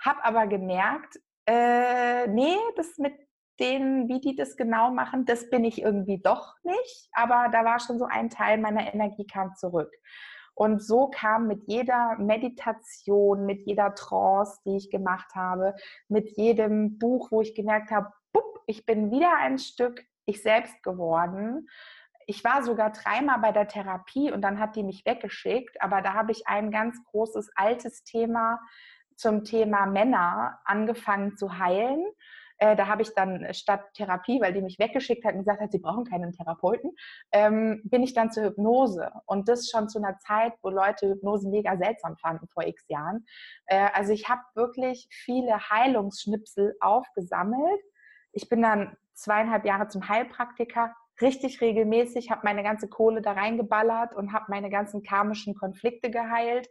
Habe 0.03 0.23
aber 0.23 0.47
gemerkt, 0.47 1.19
äh, 1.47 2.27
nee, 2.27 2.57
das 2.75 2.97
mit 2.97 3.13
denen, 3.59 4.09
wie 4.09 4.19
die 4.19 4.35
das 4.35 4.57
genau 4.57 4.91
machen, 4.91 5.25
das 5.25 5.49
bin 5.49 5.63
ich 5.63 5.81
irgendwie 5.81 6.21
doch 6.21 6.55
nicht. 6.63 7.09
Aber 7.13 7.49
da 7.51 7.63
war 7.63 7.79
schon 7.79 7.99
so 7.99 8.05
ein 8.05 8.29
Teil 8.29 8.57
meiner 8.57 8.93
Energie 8.93 9.25
kam 9.25 9.55
zurück. 9.55 9.93
Und 10.57 10.81
so 10.81 11.07
kam 11.07 11.47
mit 11.47 11.63
jeder 11.67 12.15
Meditation, 12.17 13.45
mit 13.45 13.65
jeder 13.65 13.93
Trance, 13.93 14.59
die 14.65 14.77
ich 14.77 14.89
gemacht 14.89 15.35
habe, 15.35 15.75
mit 16.07 16.37
jedem 16.37 16.97
Buch, 16.97 17.29
wo 17.31 17.41
ich 17.41 17.55
gemerkt 17.55 17.91
habe, 17.91 18.11
ich 18.67 18.85
bin 18.85 19.11
wieder 19.11 19.35
ein 19.37 19.57
Stück 19.57 20.05
ich 20.25 20.41
selbst 20.41 20.81
geworden. 20.83 21.67
Ich 22.27 22.43
war 22.43 22.63
sogar 22.63 22.91
dreimal 22.91 23.39
bei 23.39 23.51
der 23.51 23.67
Therapie 23.67 24.31
und 24.31 24.41
dann 24.41 24.59
hat 24.59 24.75
die 24.75 24.83
mich 24.83 25.05
weggeschickt, 25.05 25.81
aber 25.81 26.01
da 26.01 26.13
habe 26.13 26.31
ich 26.31 26.47
ein 26.47 26.71
ganz 26.71 27.03
großes 27.11 27.51
altes 27.55 28.03
Thema 28.03 28.59
zum 29.15 29.43
Thema 29.43 29.85
Männer 29.85 30.59
angefangen 30.65 31.37
zu 31.37 31.57
heilen. 31.57 32.03
Äh, 32.57 32.75
da 32.75 32.87
habe 32.87 33.01
ich 33.01 33.13
dann 33.13 33.53
statt 33.53 33.81
Therapie, 33.93 34.39
weil 34.41 34.53
die 34.53 34.61
mich 34.61 34.79
weggeschickt 34.79 35.25
hat 35.25 35.33
und 35.33 35.39
gesagt 35.39 35.61
hat, 35.61 35.71
sie 35.71 35.79
brauchen 35.79 36.05
keinen 36.05 36.31
Therapeuten, 36.31 36.91
ähm, 37.31 37.81
bin 37.83 38.03
ich 38.03 38.13
dann 38.13 38.31
zur 38.31 38.45
Hypnose. 38.45 39.11
Und 39.25 39.49
das 39.49 39.69
schon 39.69 39.89
zu 39.89 39.99
einer 39.99 40.17
Zeit, 40.19 40.53
wo 40.61 40.69
Leute 40.69 41.09
Hypnose 41.09 41.49
mega 41.49 41.77
seltsam 41.77 42.15
fanden 42.17 42.47
vor 42.47 42.65
x 42.65 42.85
Jahren. 42.87 43.25
Äh, 43.65 43.89
also 43.93 44.13
ich 44.13 44.29
habe 44.29 44.41
wirklich 44.53 45.07
viele 45.11 45.69
Heilungsschnipsel 45.69 46.75
aufgesammelt. 46.79 47.81
Ich 48.35 48.49
bin 48.49 48.61
dann 48.61 48.97
zweieinhalb 49.13 49.65
Jahre 49.65 49.87
zum 49.87 50.09
Heilpraktiker, 50.09 50.93
richtig 51.21 51.61
regelmäßig, 51.61 52.29
habe 52.29 52.41
meine 52.43 52.63
ganze 52.63 52.89
Kohle 52.89 53.21
da 53.21 53.31
reingeballert 53.31 54.13
und 54.13 54.33
habe 54.33 54.47
meine 54.49 54.69
ganzen 54.69 55.03
karmischen 55.03 55.55
Konflikte 55.55 56.11
geheilt. 56.11 56.67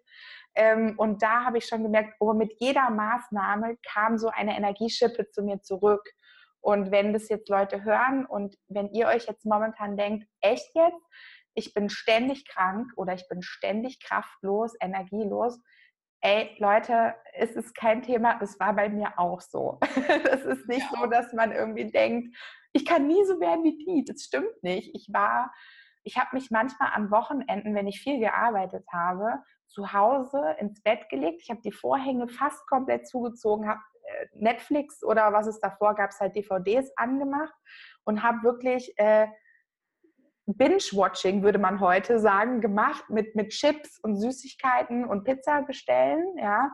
Ähm, 0.54 0.94
und 0.98 1.22
da 1.22 1.44
habe 1.44 1.56
ich 1.56 1.64
schon 1.64 1.82
gemerkt, 1.82 2.16
oh, 2.20 2.34
mit 2.34 2.52
jeder 2.60 2.90
Maßnahme 2.90 3.78
kam 3.82 4.18
so 4.18 4.28
eine 4.28 4.54
Energieschippe 4.54 5.30
zu 5.30 5.42
mir 5.42 5.62
zurück. 5.62 6.06
Und 6.60 6.90
wenn 6.90 7.14
das 7.14 7.30
jetzt 7.30 7.48
Leute 7.48 7.82
hören 7.82 8.26
und 8.26 8.56
wenn 8.68 8.90
ihr 8.90 9.06
euch 9.06 9.26
jetzt 9.26 9.46
momentan 9.46 9.96
denkt, 9.96 10.26
echt 10.42 10.74
jetzt, 10.74 11.02
ich 11.54 11.72
bin 11.72 11.88
ständig 11.88 12.46
krank 12.46 12.92
oder 12.96 13.14
ich 13.14 13.26
bin 13.26 13.40
ständig 13.40 14.00
kraftlos, 14.00 14.74
energielos, 14.80 15.58
ey, 16.24 16.56
Leute, 16.58 17.14
es 17.34 17.50
ist 17.52 17.74
kein 17.74 18.02
Thema, 18.02 18.40
es 18.40 18.58
war 18.58 18.74
bei 18.74 18.88
mir 18.88 19.18
auch 19.18 19.40
so. 19.40 19.78
Es 20.30 20.44
ist 20.44 20.66
nicht 20.66 20.90
ja. 20.90 20.98
so, 20.98 21.06
dass 21.06 21.32
man 21.32 21.52
irgendwie 21.52 21.90
denkt, 21.90 22.34
ich 22.72 22.86
kann 22.86 23.06
nie 23.06 23.24
so 23.24 23.38
werden 23.40 23.62
wie 23.62 23.76
die. 23.76 24.04
Das 24.04 24.22
stimmt 24.22 24.62
nicht. 24.62 24.90
Ich 24.94 25.12
war, 25.12 25.52
ich 26.02 26.16
habe 26.18 26.30
mich 26.32 26.50
manchmal 26.50 26.90
an 26.92 27.10
Wochenenden, 27.10 27.74
wenn 27.74 27.86
ich 27.86 28.00
viel 28.00 28.18
gearbeitet 28.18 28.86
habe, 28.90 29.42
zu 29.68 29.92
Hause 29.92 30.56
ins 30.58 30.82
Bett 30.82 31.08
gelegt. 31.10 31.42
Ich 31.42 31.50
habe 31.50 31.60
die 31.62 31.72
Vorhänge 31.72 32.26
fast 32.28 32.66
komplett 32.68 33.06
zugezogen, 33.06 33.68
habe 33.68 33.80
äh, 34.04 34.26
Netflix 34.34 35.04
oder 35.04 35.32
was 35.32 35.46
es 35.46 35.60
davor 35.60 35.94
gab, 35.94 36.10
es 36.10 36.20
halt 36.20 36.34
DVDs 36.34 36.90
angemacht 36.96 37.54
und 38.04 38.22
habe 38.22 38.42
wirklich 38.42 38.94
äh, 38.96 39.26
Binge-Watching, 40.46 41.42
würde 41.42 41.58
man 41.58 41.80
heute 41.80 42.18
sagen, 42.18 42.60
gemacht 42.60 43.08
mit, 43.08 43.34
mit 43.34 43.50
Chips 43.50 43.98
und 44.00 44.16
Süßigkeiten 44.16 45.04
und 45.04 45.24
Pizza 45.24 45.62
bestellen. 45.62 46.36
Ja. 46.38 46.72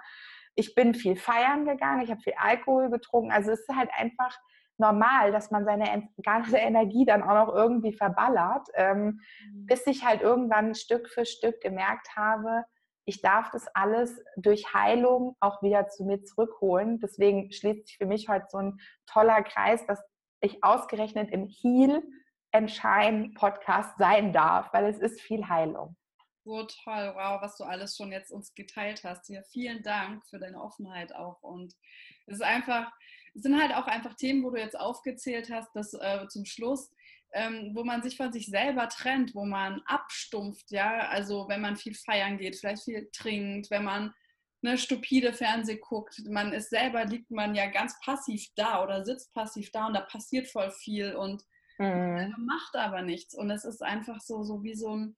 Ich 0.54 0.74
bin 0.74 0.94
viel 0.94 1.16
feiern 1.16 1.64
gegangen, 1.64 2.02
ich 2.02 2.10
habe 2.10 2.20
viel 2.20 2.34
Alkohol 2.36 2.90
getrunken. 2.90 3.30
Also 3.30 3.52
es 3.52 3.60
ist 3.60 3.76
halt 3.76 3.90
einfach 3.96 4.36
normal, 4.76 5.30
dass 5.30 5.50
man 5.50 5.64
seine 5.64 6.10
ganze 6.22 6.56
Energie 6.58 7.04
dann 7.04 7.22
auch 7.22 7.46
noch 7.46 7.54
irgendwie 7.54 7.92
verballert, 7.92 8.66
ähm, 8.74 9.20
mhm. 9.52 9.66
bis 9.66 9.86
ich 9.86 10.04
halt 10.04 10.22
irgendwann 10.22 10.74
Stück 10.74 11.08
für 11.08 11.24
Stück 11.24 11.60
gemerkt 11.60 12.16
habe, 12.16 12.64
ich 13.10 13.22
darf 13.22 13.50
das 13.50 13.66
alles 13.74 14.22
durch 14.36 14.72
Heilung 14.72 15.36
auch 15.40 15.62
wieder 15.62 15.88
zu 15.88 16.04
mir 16.04 16.22
zurückholen. 16.22 17.00
Deswegen 17.00 17.50
schließt 17.50 17.88
sich 17.88 17.98
für 17.98 18.06
mich 18.06 18.28
heute 18.28 18.46
so 18.48 18.58
ein 18.58 18.78
toller 19.06 19.42
Kreis, 19.42 19.84
dass 19.86 20.00
ich 20.40 20.62
ausgerechnet 20.62 21.30
im 21.32 21.48
Heal 21.48 22.02
Entscheiden 22.52 23.34
Podcast 23.34 23.96
sein 23.98 24.32
darf, 24.32 24.72
weil 24.72 24.86
es 24.86 24.98
ist 24.98 25.20
viel 25.20 25.48
Heilung. 25.48 25.96
So 26.44 26.64
toll, 26.64 27.12
wow, 27.14 27.40
was 27.42 27.56
du 27.58 27.64
alles 27.64 27.96
schon 27.96 28.12
jetzt 28.12 28.32
uns 28.32 28.54
geteilt 28.54 29.04
hast. 29.04 29.26
Hier 29.26 29.44
vielen 29.52 29.82
Dank 29.82 30.24
für 30.26 30.38
deine 30.38 30.60
Offenheit 30.60 31.14
auch. 31.14 31.42
Und 31.42 31.74
es 32.26 32.36
ist 32.36 32.42
einfach, 32.42 32.90
es 33.34 33.42
sind 33.42 33.60
halt 33.60 33.74
auch 33.74 33.86
einfach 33.86 34.14
Themen, 34.14 34.42
wo 34.42 34.50
du 34.50 34.58
jetzt 34.58 34.78
aufgezählt 34.78 35.50
hast, 35.52 35.70
dass 35.76 35.92
äh, 35.94 36.26
zum 36.28 36.46
Schluss, 36.46 36.90
ähm, 37.32 37.72
wo 37.74 37.84
man 37.84 38.02
sich 38.02 38.16
von 38.16 38.32
sich 38.32 38.46
selber 38.46 38.88
trennt, 38.88 39.34
wo 39.34 39.44
man 39.44 39.82
abstumpft, 39.84 40.70
ja, 40.70 41.08
also 41.08 41.46
wenn 41.48 41.60
man 41.60 41.76
viel 41.76 41.94
feiern 41.94 42.38
geht, 42.38 42.56
vielleicht 42.56 42.84
viel 42.84 43.08
trinkt, 43.12 43.70
wenn 43.70 43.84
man 43.84 44.14
eine 44.62 44.78
stupide 44.78 45.32
Fernseh 45.32 45.76
guckt, 45.76 46.20
man 46.28 46.52
ist 46.52 46.70
selber, 46.70 47.04
liegt 47.04 47.30
man 47.30 47.54
ja 47.54 47.66
ganz 47.66 47.98
passiv 48.00 48.46
da 48.56 48.82
oder 48.82 49.04
sitzt 49.04 49.32
passiv 49.32 49.70
da 49.70 49.86
und 49.86 49.94
da 49.94 50.00
passiert 50.00 50.48
voll 50.48 50.70
viel 50.70 51.14
und 51.14 51.42
mhm. 51.80 52.46
macht 52.46 52.76
aber 52.76 53.02
nichts. 53.02 53.34
Und 53.34 53.50
es 53.50 53.64
ist 53.64 53.82
einfach 53.82 54.20
so, 54.20 54.42
so 54.42 54.62
wie 54.62 54.74
so 54.74 54.96
ein 54.96 55.16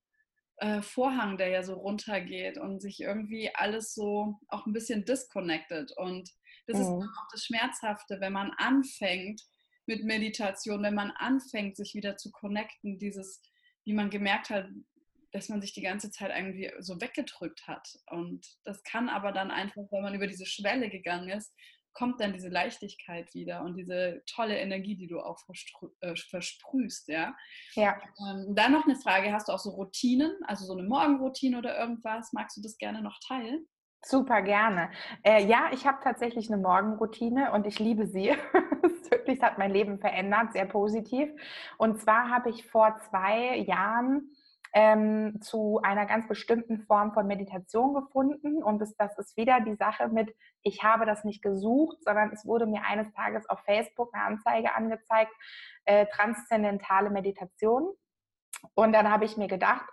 äh, 0.59 0.83
Vorhang, 0.83 1.39
der 1.39 1.49
ja 1.49 1.63
so 1.63 1.75
runtergeht 1.75 2.59
und 2.59 2.81
sich 2.81 3.01
irgendwie 3.01 3.55
alles 3.55 3.95
so 3.95 4.39
auch 4.49 4.67
ein 4.67 4.73
bisschen 4.73 5.05
disconnected. 5.05 5.93
Und 5.97 6.31
das 6.67 6.79
mhm. 6.79 6.83
ist 6.83 6.91
auch 6.91 7.29
das 7.33 7.45
Schmerzhafte, 7.45 8.21
wenn 8.21 8.33
man 8.33 8.53
anfängt 8.59 9.43
mit 9.87 10.05
Meditation, 10.05 10.83
wenn 10.83 10.95
man 10.95 11.11
anfängt, 11.11 11.77
sich 11.77 11.95
wieder 11.95 12.17
zu 12.17 12.31
connecten, 12.31 12.99
dieses, 12.99 13.43
wie 13.85 13.93
man 13.93 14.11
gemerkt 14.11 14.51
hat, 14.51 14.69
dass 15.33 15.49
man 15.49 15.61
sich 15.61 15.73
die 15.73 15.83
ganze 15.83 16.11
Zeit 16.11 16.31
irgendwie 16.37 16.71
so 16.79 17.01
weggedrückt 17.01 17.67
hat. 17.67 17.89
Und 18.11 18.47
das 18.65 18.83
kann 18.85 19.09
aber 19.09 19.33
dann 19.33 19.51
einfach, 19.51 19.83
wenn 19.91 20.03
man 20.03 20.15
über 20.15 20.27
diese 20.27 20.47
Schwelle 20.47 20.91
gegangen 20.91 21.31
ist, 21.31 21.53
kommt 21.95 22.21
dann 22.21 22.33
diese 22.33 22.49
Leichtigkeit 22.49 23.35
wieder 23.35 23.63
und 23.63 23.77
diese 23.77 24.23
tolle 24.27 24.59
Energie, 24.59 24.97
die 24.97 25.07
du 25.07 25.21
auch 25.21 25.39
äh, 26.01 26.15
versprühst, 26.17 27.09
ja. 27.09 27.35
Ja. 27.75 27.97
Ähm, 28.21 28.55
dann 28.55 28.73
noch 28.73 28.85
eine 28.85 28.97
Frage, 28.97 29.33
hast 29.33 29.49
du 29.49 29.53
auch 29.53 29.59
so 29.59 29.71
Routinen, 29.71 30.33
also 30.45 30.65
so 30.65 30.73
eine 30.73 30.87
Morgenroutine 30.87 31.59
oder 31.59 31.79
irgendwas? 31.79 32.33
Magst 32.33 32.57
du 32.57 32.63
das 32.63 32.79
gerne 32.79 33.03
noch 33.03 33.19
teilen? 33.27 33.67
Super 34.05 34.43
gerne. 34.43 34.91
Äh, 35.23 35.47
ja, 35.47 35.71
ich 35.73 35.87
habe 35.87 35.99
tatsächlich 36.03 36.51
eine 36.51 36.61
Morgenroutine 36.61 37.53
und 37.53 37.67
ich 37.67 37.79
liebe 37.79 38.07
sie. 38.07 38.35
wirklich, 39.23 39.39
es 39.39 39.43
hat 39.43 39.59
mein 39.59 39.73
Leben 39.73 39.99
verändert, 39.99 40.53
sehr 40.53 40.67
positiv. 40.67 41.31
Und 41.79 42.01
zwar 42.01 42.31
habe 42.31 42.51
ich 42.51 42.67
vor 42.67 42.99
zwei 43.09 43.59
Jahren 43.59 44.31
ähm, 44.73 45.41
zu 45.43 45.81
einer 45.83 46.07
ganz 46.07 46.27
bestimmten 46.27 46.81
Form 46.81 47.13
von 47.13 47.27
Meditation 47.27 47.95
gefunden. 47.95 48.63
Und 48.63 48.79
das, 48.79 48.97
das 48.97 49.19
ist 49.19 49.37
wieder 49.37 49.61
die 49.61 49.75
Sache 49.75 50.09
mit, 50.09 50.35
ich 50.63 50.83
habe 50.83 51.05
das 51.05 51.25
nicht 51.25 51.43
gesucht, 51.43 51.99
sondern 52.03 52.33
es 52.33 52.47
wurde 52.47 52.67
mir 52.67 52.83
eines 52.85 53.13
Tages 53.13 53.49
auf 53.49 53.61
Facebook 53.61 54.15
eine 54.15 54.25
Anzeige 54.25 54.75
angezeigt, 54.75 55.33
äh, 55.85 56.07
transzendentale 56.07 57.11
Meditation. 57.11 57.93
Und 58.75 58.93
dann 58.93 59.11
habe 59.11 59.25
ich 59.25 59.37
mir 59.37 59.49
gedacht, 59.49 59.85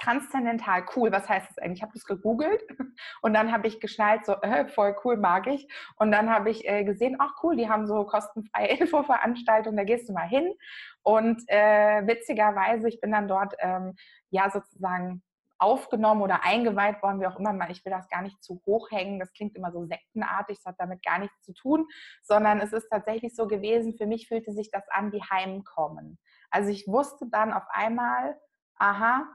transzendental, 0.00 0.84
cool, 0.94 1.12
was 1.12 1.28
heißt 1.28 1.50
das 1.50 1.58
eigentlich? 1.58 1.78
Ich 1.78 1.82
habe 1.82 1.92
das 1.92 2.04
gegoogelt 2.04 2.62
und 3.22 3.34
dann 3.34 3.52
habe 3.52 3.66
ich 3.66 3.80
geschnallt, 3.80 4.24
so 4.24 4.34
äh, 4.42 4.66
voll 4.68 4.96
cool, 5.04 5.16
mag 5.16 5.46
ich. 5.46 5.68
Und 5.96 6.12
dann 6.12 6.30
habe 6.30 6.50
ich 6.50 6.66
äh, 6.66 6.84
gesehen, 6.84 7.16
ach 7.18 7.34
cool, 7.42 7.56
die 7.56 7.68
haben 7.68 7.86
so 7.86 8.04
kostenfreie 8.04 8.68
Infoveranstaltungen, 8.78 9.76
da 9.76 9.84
gehst 9.84 10.08
du 10.08 10.12
mal 10.12 10.28
hin. 10.28 10.54
Und 11.02 11.42
äh, 11.48 12.06
witzigerweise, 12.06 12.88
ich 12.88 13.00
bin 13.00 13.12
dann 13.12 13.28
dort 13.28 13.54
ähm, 13.60 13.94
ja 14.30 14.50
sozusagen 14.50 15.22
aufgenommen 15.58 16.22
oder 16.22 16.44
eingeweiht 16.44 17.02
worden, 17.02 17.20
wie 17.20 17.26
auch 17.26 17.38
immer. 17.38 17.70
Ich 17.70 17.84
will 17.84 17.92
das 17.92 18.08
gar 18.08 18.22
nicht 18.22 18.42
zu 18.42 18.60
hoch 18.66 18.90
hängen. 18.90 19.18
Das 19.18 19.32
klingt 19.32 19.56
immer 19.56 19.72
so 19.72 19.84
sektenartig, 19.86 20.58
das 20.58 20.66
hat 20.66 20.76
damit 20.78 21.02
gar 21.02 21.18
nichts 21.18 21.40
zu 21.42 21.54
tun, 21.54 21.86
sondern 22.22 22.60
es 22.60 22.72
ist 22.72 22.88
tatsächlich 22.90 23.34
so 23.34 23.46
gewesen, 23.46 23.96
für 23.96 24.06
mich 24.06 24.28
fühlte 24.28 24.52
sich 24.52 24.70
das 24.70 24.86
an 24.88 25.12
wie 25.12 25.22
Heimkommen. 25.22 26.18
Also 26.50 26.70
ich 26.70 26.86
wusste 26.86 27.26
dann 27.30 27.52
auf 27.52 27.64
einmal, 27.70 28.38
aha, 28.78 29.26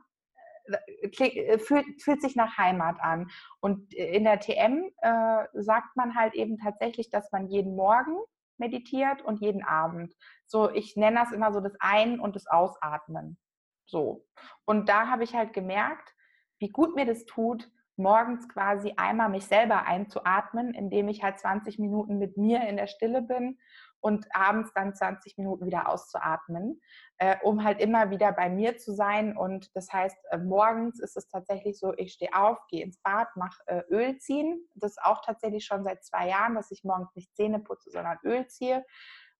fühlt, 1.13 2.01
fühlt 2.01 2.21
sich 2.21 2.35
nach 2.35 2.57
Heimat 2.57 2.99
an. 3.01 3.29
Und 3.59 3.93
in 3.93 4.23
der 4.23 4.39
TM 4.39 4.91
äh, 5.01 5.45
sagt 5.53 5.95
man 5.95 6.15
halt 6.15 6.33
eben 6.33 6.57
tatsächlich, 6.57 7.09
dass 7.09 7.31
man 7.31 7.47
jeden 7.47 7.75
Morgen 7.75 8.17
meditiert 8.57 9.21
und 9.23 9.41
jeden 9.41 9.63
Abend. 9.63 10.13
So, 10.45 10.69
ich 10.69 10.95
nenne 10.95 11.19
das 11.19 11.31
immer 11.31 11.51
so 11.51 11.59
das 11.59 11.73
Ein- 11.79 12.19
und 12.19 12.35
das 12.35 12.47
Ausatmen. 12.47 13.37
So. 13.85 14.25
Und 14.65 14.87
da 14.87 15.07
habe 15.07 15.23
ich 15.23 15.33
halt 15.33 15.53
gemerkt, 15.53 16.13
wie 16.59 16.69
gut 16.69 16.95
mir 16.95 17.05
das 17.05 17.25
tut, 17.25 17.69
morgens 17.97 18.47
quasi 18.47 18.93
einmal 18.97 19.29
mich 19.29 19.45
selber 19.45 19.85
einzuatmen, 19.85 20.73
indem 20.73 21.09
ich 21.09 21.23
halt 21.23 21.39
20 21.39 21.79
Minuten 21.79 22.17
mit 22.17 22.37
mir 22.37 22.67
in 22.67 22.77
der 22.77 22.87
Stille 22.87 23.21
bin 23.21 23.59
und 24.01 24.25
abends 24.33 24.73
dann 24.73 24.93
20 24.93 25.37
Minuten 25.37 25.65
wieder 25.65 25.87
auszuatmen, 25.87 26.81
äh, 27.17 27.37
um 27.43 27.63
halt 27.63 27.79
immer 27.79 28.09
wieder 28.09 28.31
bei 28.31 28.49
mir 28.49 28.77
zu 28.77 28.93
sein. 28.93 29.37
Und 29.37 29.75
das 29.75 29.93
heißt, 29.93 30.17
äh, 30.31 30.37
morgens 30.37 30.99
ist 30.99 31.15
es 31.15 31.27
tatsächlich 31.29 31.79
so, 31.79 31.93
ich 31.95 32.13
stehe 32.13 32.33
auf, 32.33 32.57
gehe 32.67 32.83
ins 32.83 32.99
Bad, 32.99 33.29
mache 33.35 33.61
äh, 33.67 33.83
Öl 33.89 34.17
ziehen. 34.17 34.67
Das 34.75 34.91
ist 34.91 35.03
auch 35.03 35.21
tatsächlich 35.23 35.65
schon 35.65 35.83
seit 35.83 36.03
zwei 36.03 36.27
Jahren, 36.27 36.55
dass 36.55 36.71
ich 36.71 36.83
morgens 36.83 37.15
nicht 37.15 37.33
Zähne 37.35 37.59
putze, 37.59 37.91
sondern 37.91 38.17
Öl 38.23 38.47
ziehe. 38.47 38.83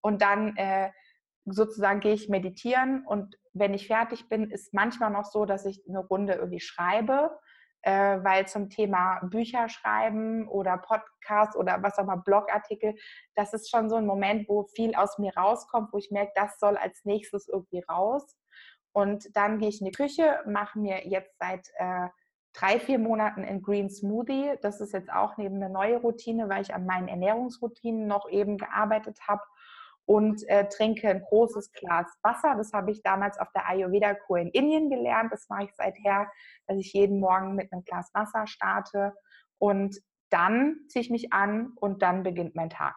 Und 0.02 0.22
dann 0.22 0.56
äh, 0.58 0.92
sozusagen 1.46 2.00
gehe 2.00 2.14
ich 2.14 2.30
meditieren 2.30 3.06
und 3.06 3.38
wenn 3.54 3.74
ich 3.74 3.88
fertig 3.88 4.30
bin, 4.30 4.50
ist 4.50 4.74
manchmal 4.74 5.10
noch 5.10 5.26
so, 5.26 5.46
dass 5.46 5.66
ich 5.66 5.84
eine 5.88 6.00
Runde 6.00 6.34
irgendwie 6.34 6.60
schreibe 6.60 7.38
äh, 7.84 8.20
weil 8.24 8.48
zum 8.48 8.70
Thema 8.70 9.20
Bücher 9.24 9.70
schreiben 9.70 10.48
oder 10.48 10.78
Podcast 10.78 11.56
oder 11.56 11.82
was 11.82 11.98
auch 11.98 12.04
immer, 12.04 12.18
Blogartikel, 12.18 12.96
das 13.36 13.54
ist 13.54 13.70
schon 13.70 13.90
so 13.90 13.96
ein 13.96 14.06
Moment, 14.06 14.48
wo 14.48 14.64
viel 14.64 14.96
aus 14.96 15.18
mir 15.18 15.36
rauskommt, 15.36 15.92
wo 15.92 15.98
ich 15.98 16.12
merke, 16.12 16.32
das 16.36 16.60
soll 16.60 16.78
als 16.78 17.04
nächstes 17.06 17.48
irgendwie 17.48 17.84
raus. 17.88 18.38
Und 18.94 19.36
dann 19.36 19.60
gehe 19.60 19.70
ich 19.70 19.80
in 19.80 19.86
die 19.86 19.92
Küche, 19.92 20.42
mache 20.46 20.78
mir 20.78 21.08
jetzt 21.08 21.38
seit 21.40 21.70
äh, 21.76 22.10
drei, 22.54 22.80
vier 22.80 23.00
Monaten 23.00 23.44
einen 23.44 23.62
Green 23.62 23.90
Smoothie. 23.90 24.58
Das 24.62 24.82
ist 24.82 24.94
jetzt 24.94 25.12
auch 25.12 25.38
neben 25.38 25.56
eine 25.56 25.70
neue 25.70 25.98
Routine, 25.98 26.50
weil 26.50 26.62
ich 26.62 26.74
an 26.74 26.86
meinen 26.86 27.08
Ernährungsroutinen 27.08 28.08
noch 28.08 28.30
eben 28.30 28.58
gearbeitet 28.58 29.20
habe 29.28 29.42
und 30.12 30.46
äh, 30.50 30.68
trinke 30.68 31.08
ein 31.08 31.22
großes 31.22 31.72
Glas 31.72 32.06
Wasser. 32.22 32.56
Das 32.58 32.74
habe 32.74 32.92
ich 32.92 33.02
damals 33.02 33.40
auf 33.40 33.50
der 33.54 33.66
Ayurveda-Kur 33.70 34.40
in 34.40 34.50
Indien 34.50 34.90
gelernt. 34.90 35.32
Das 35.32 35.48
mache 35.48 35.64
ich 35.64 35.72
seither, 35.74 36.30
dass 36.68 36.78
ich 36.78 36.92
jeden 36.92 37.22
Morgen 37.22 37.56
mit 37.56 37.72
einem 37.72 37.86
Glas 37.86 38.12
Wasser 38.14 38.46
starte 38.46 39.14
und 39.58 39.98
dann 40.30 40.82
ziehe 40.90 41.02
ich 41.02 41.10
mich 41.10 41.32
an 41.32 41.72
und 41.78 42.02
dann 42.02 42.24
beginnt 42.24 42.56
mein 42.56 42.70
Tag. 42.70 42.96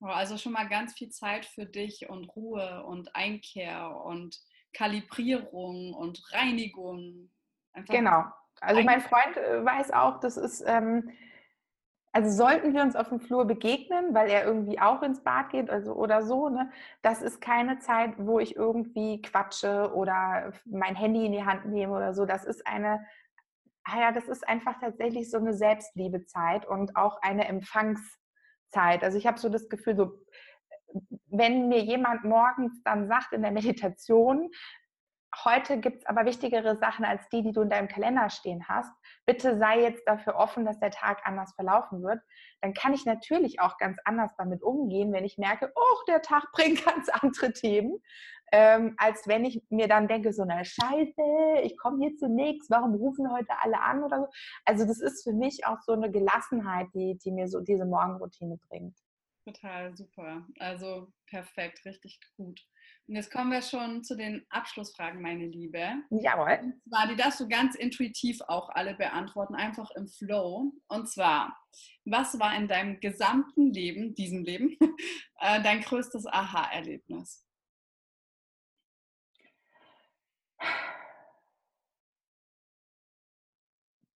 Also 0.00 0.38
schon 0.38 0.52
mal 0.52 0.68
ganz 0.68 0.94
viel 0.94 1.08
Zeit 1.10 1.46
für 1.46 1.66
dich 1.66 2.08
und 2.08 2.24
Ruhe 2.34 2.84
und 2.84 3.14
Einkehr 3.14 4.02
und 4.04 4.36
Kalibrierung 4.72 5.94
und 5.94 6.20
Reinigung. 6.32 7.30
Einfach 7.72 7.94
genau. 7.94 8.24
Also 8.60 8.82
mein 8.82 9.00
Freund 9.00 9.36
äh, 9.36 9.64
weiß 9.64 9.92
auch, 9.92 10.18
das 10.18 10.36
ist, 10.36 10.64
ähm, 10.66 11.10
also 12.12 12.30
sollten 12.30 12.74
wir 12.74 12.82
uns 12.82 12.96
auf 12.96 13.10
dem 13.10 13.20
Flur 13.20 13.44
begegnen, 13.44 14.14
weil 14.14 14.30
er 14.30 14.44
irgendwie 14.44 14.80
auch 14.80 15.02
ins 15.02 15.22
Bad 15.22 15.50
geht 15.50 15.70
also, 15.70 15.94
oder 15.94 16.22
so, 16.22 16.48
ne, 16.48 16.70
das 17.02 17.22
ist 17.22 17.40
keine 17.40 17.78
Zeit, 17.78 18.14
wo 18.16 18.38
ich 18.38 18.56
irgendwie 18.56 19.20
quatsche 19.22 19.92
oder 19.94 20.52
mein 20.64 20.96
Handy 20.96 21.26
in 21.26 21.32
die 21.32 21.44
Hand 21.44 21.66
nehme 21.66 21.94
oder 21.94 22.14
so. 22.14 22.24
Das 22.24 22.44
ist 22.44 22.66
eine, 22.66 23.04
ah 23.84 24.00
ja, 24.00 24.12
das 24.12 24.28
ist 24.28 24.48
einfach 24.48 24.80
tatsächlich 24.80 25.30
so 25.30 25.38
eine 25.38 25.54
Selbstliebezeit 25.54 26.66
und 26.66 26.96
auch 26.96 27.20
eine 27.22 27.46
Empfangszeit. 27.46 29.02
Also 29.02 29.18
ich 29.18 29.26
habe 29.26 29.38
so 29.38 29.48
das 29.48 29.68
Gefühl, 29.68 29.96
so 29.96 30.12
wenn 31.26 31.68
mir 31.68 31.84
jemand 31.84 32.24
morgens 32.24 32.82
dann 32.82 33.08
sagt 33.08 33.32
in 33.32 33.42
der 33.42 33.52
Meditation, 33.52 34.50
heute 35.44 35.78
gibt 35.78 35.98
es 35.98 36.06
aber 36.06 36.24
wichtigere 36.24 36.76
Sachen 36.76 37.04
als 37.04 37.28
die, 37.28 37.42
die 37.42 37.52
du 37.52 37.62
in 37.62 37.70
deinem 37.70 37.88
Kalender 37.88 38.30
stehen 38.30 38.66
hast. 38.68 38.90
Bitte 39.26 39.58
sei 39.58 39.80
jetzt 39.82 40.06
dafür 40.06 40.36
offen, 40.36 40.64
dass 40.64 40.78
der 40.80 40.90
Tag 40.90 41.20
anders 41.24 41.52
verlaufen 41.54 42.02
wird. 42.02 42.20
Dann 42.60 42.74
kann 42.74 42.94
ich 42.94 43.04
natürlich 43.04 43.60
auch 43.60 43.76
ganz 43.78 43.98
anders 44.04 44.32
damit 44.36 44.62
umgehen, 44.62 45.12
wenn 45.12 45.24
ich 45.24 45.38
merke, 45.38 45.70
oh, 45.74 46.02
der 46.08 46.22
Tag 46.22 46.44
bringt 46.52 46.84
ganz 46.84 47.08
andere 47.08 47.52
Themen, 47.52 47.98
ähm, 48.52 48.94
als 48.96 49.28
wenn 49.28 49.44
ich 49.44 49.62
mir 49.68 49.88
dann 49.88 50.08
denke, 50.08 50.32
so 50.32 50.42
eine 50.42 50.64
Scheiße, 50.64 51.60
ich 51.62 51.76
komme 51.76 51.98
hier 51.98 52.16
zu 52.16 52.28
nichts, 52.28 52.70
warum 52.70 52.94
rufen 52.94 53.30
heute 53.30 53.52
alle 53.62 53.80
an 53.80 54.02
oder 54.02 54.20
so. 54.20 54.28
Also 54.64 54.86
das 54.86 55.00
ist 55.00 55.22
für 55.22 55.34
mich 55.34 55.66
auch 55.66 55.80
so 55.82 55.92
eine 55.92 56.10
Gelassenheit, 56.10 56.88
die, 56.94 57.18
die 57.18 57.32
mir 57.32 57.48
so 57.48 57.60
diese 57.60 57.84
Morgenroutine 57.84 58.58
bringt. 58.68 58.96
Total 59.48 59.96
super. 59.96 60.46
Also 60.58 61.10
perfekt, 61.26 61.82
richtig 61.86 62.20
gut. 62.36 62.60
Und 63.06 63.14
jetzt 63.14 63.30
kommen 63.30 63.50
wir 63.50 63.62
schon 63.62 64.04
zu 64.04 64.14
den 64.14 64.44
Abschlussfragen, 64.50 65.22
meine 65.22 65.46
Liebe. 65.46 66.02
Jawohl. 66.10 66.58
Und 66.60 66.82
zwar, 66.86 67.08
die 67.08 67.16
darfst 67.16 67.40
du 67.40 67.48
ganz 67.48 67.74
intuitiv 67.74 68.42
auch 68.42 68.68
alle 68.68 68.94
beantworten, 68.94 69.54
einfach 69.54 69.90
im 69.92 70.06
Flow. 70.06 70.74
Und 70.88 71.08
zwar, 71.08 71.58
was 72.04 72.38
war 72.38 72.54
in 72.56 72.68
deinem 72.68 73.00
gesamten 73.00 73.72
Leben, 73.72 74.14
diesem 74.14 74.44
Leben, 74.44 74.76
äh, 75.40 75.62
dein 75.62 75.80
größtes 75.80 76.26
Aha-Erlebnis? 76.26 77.46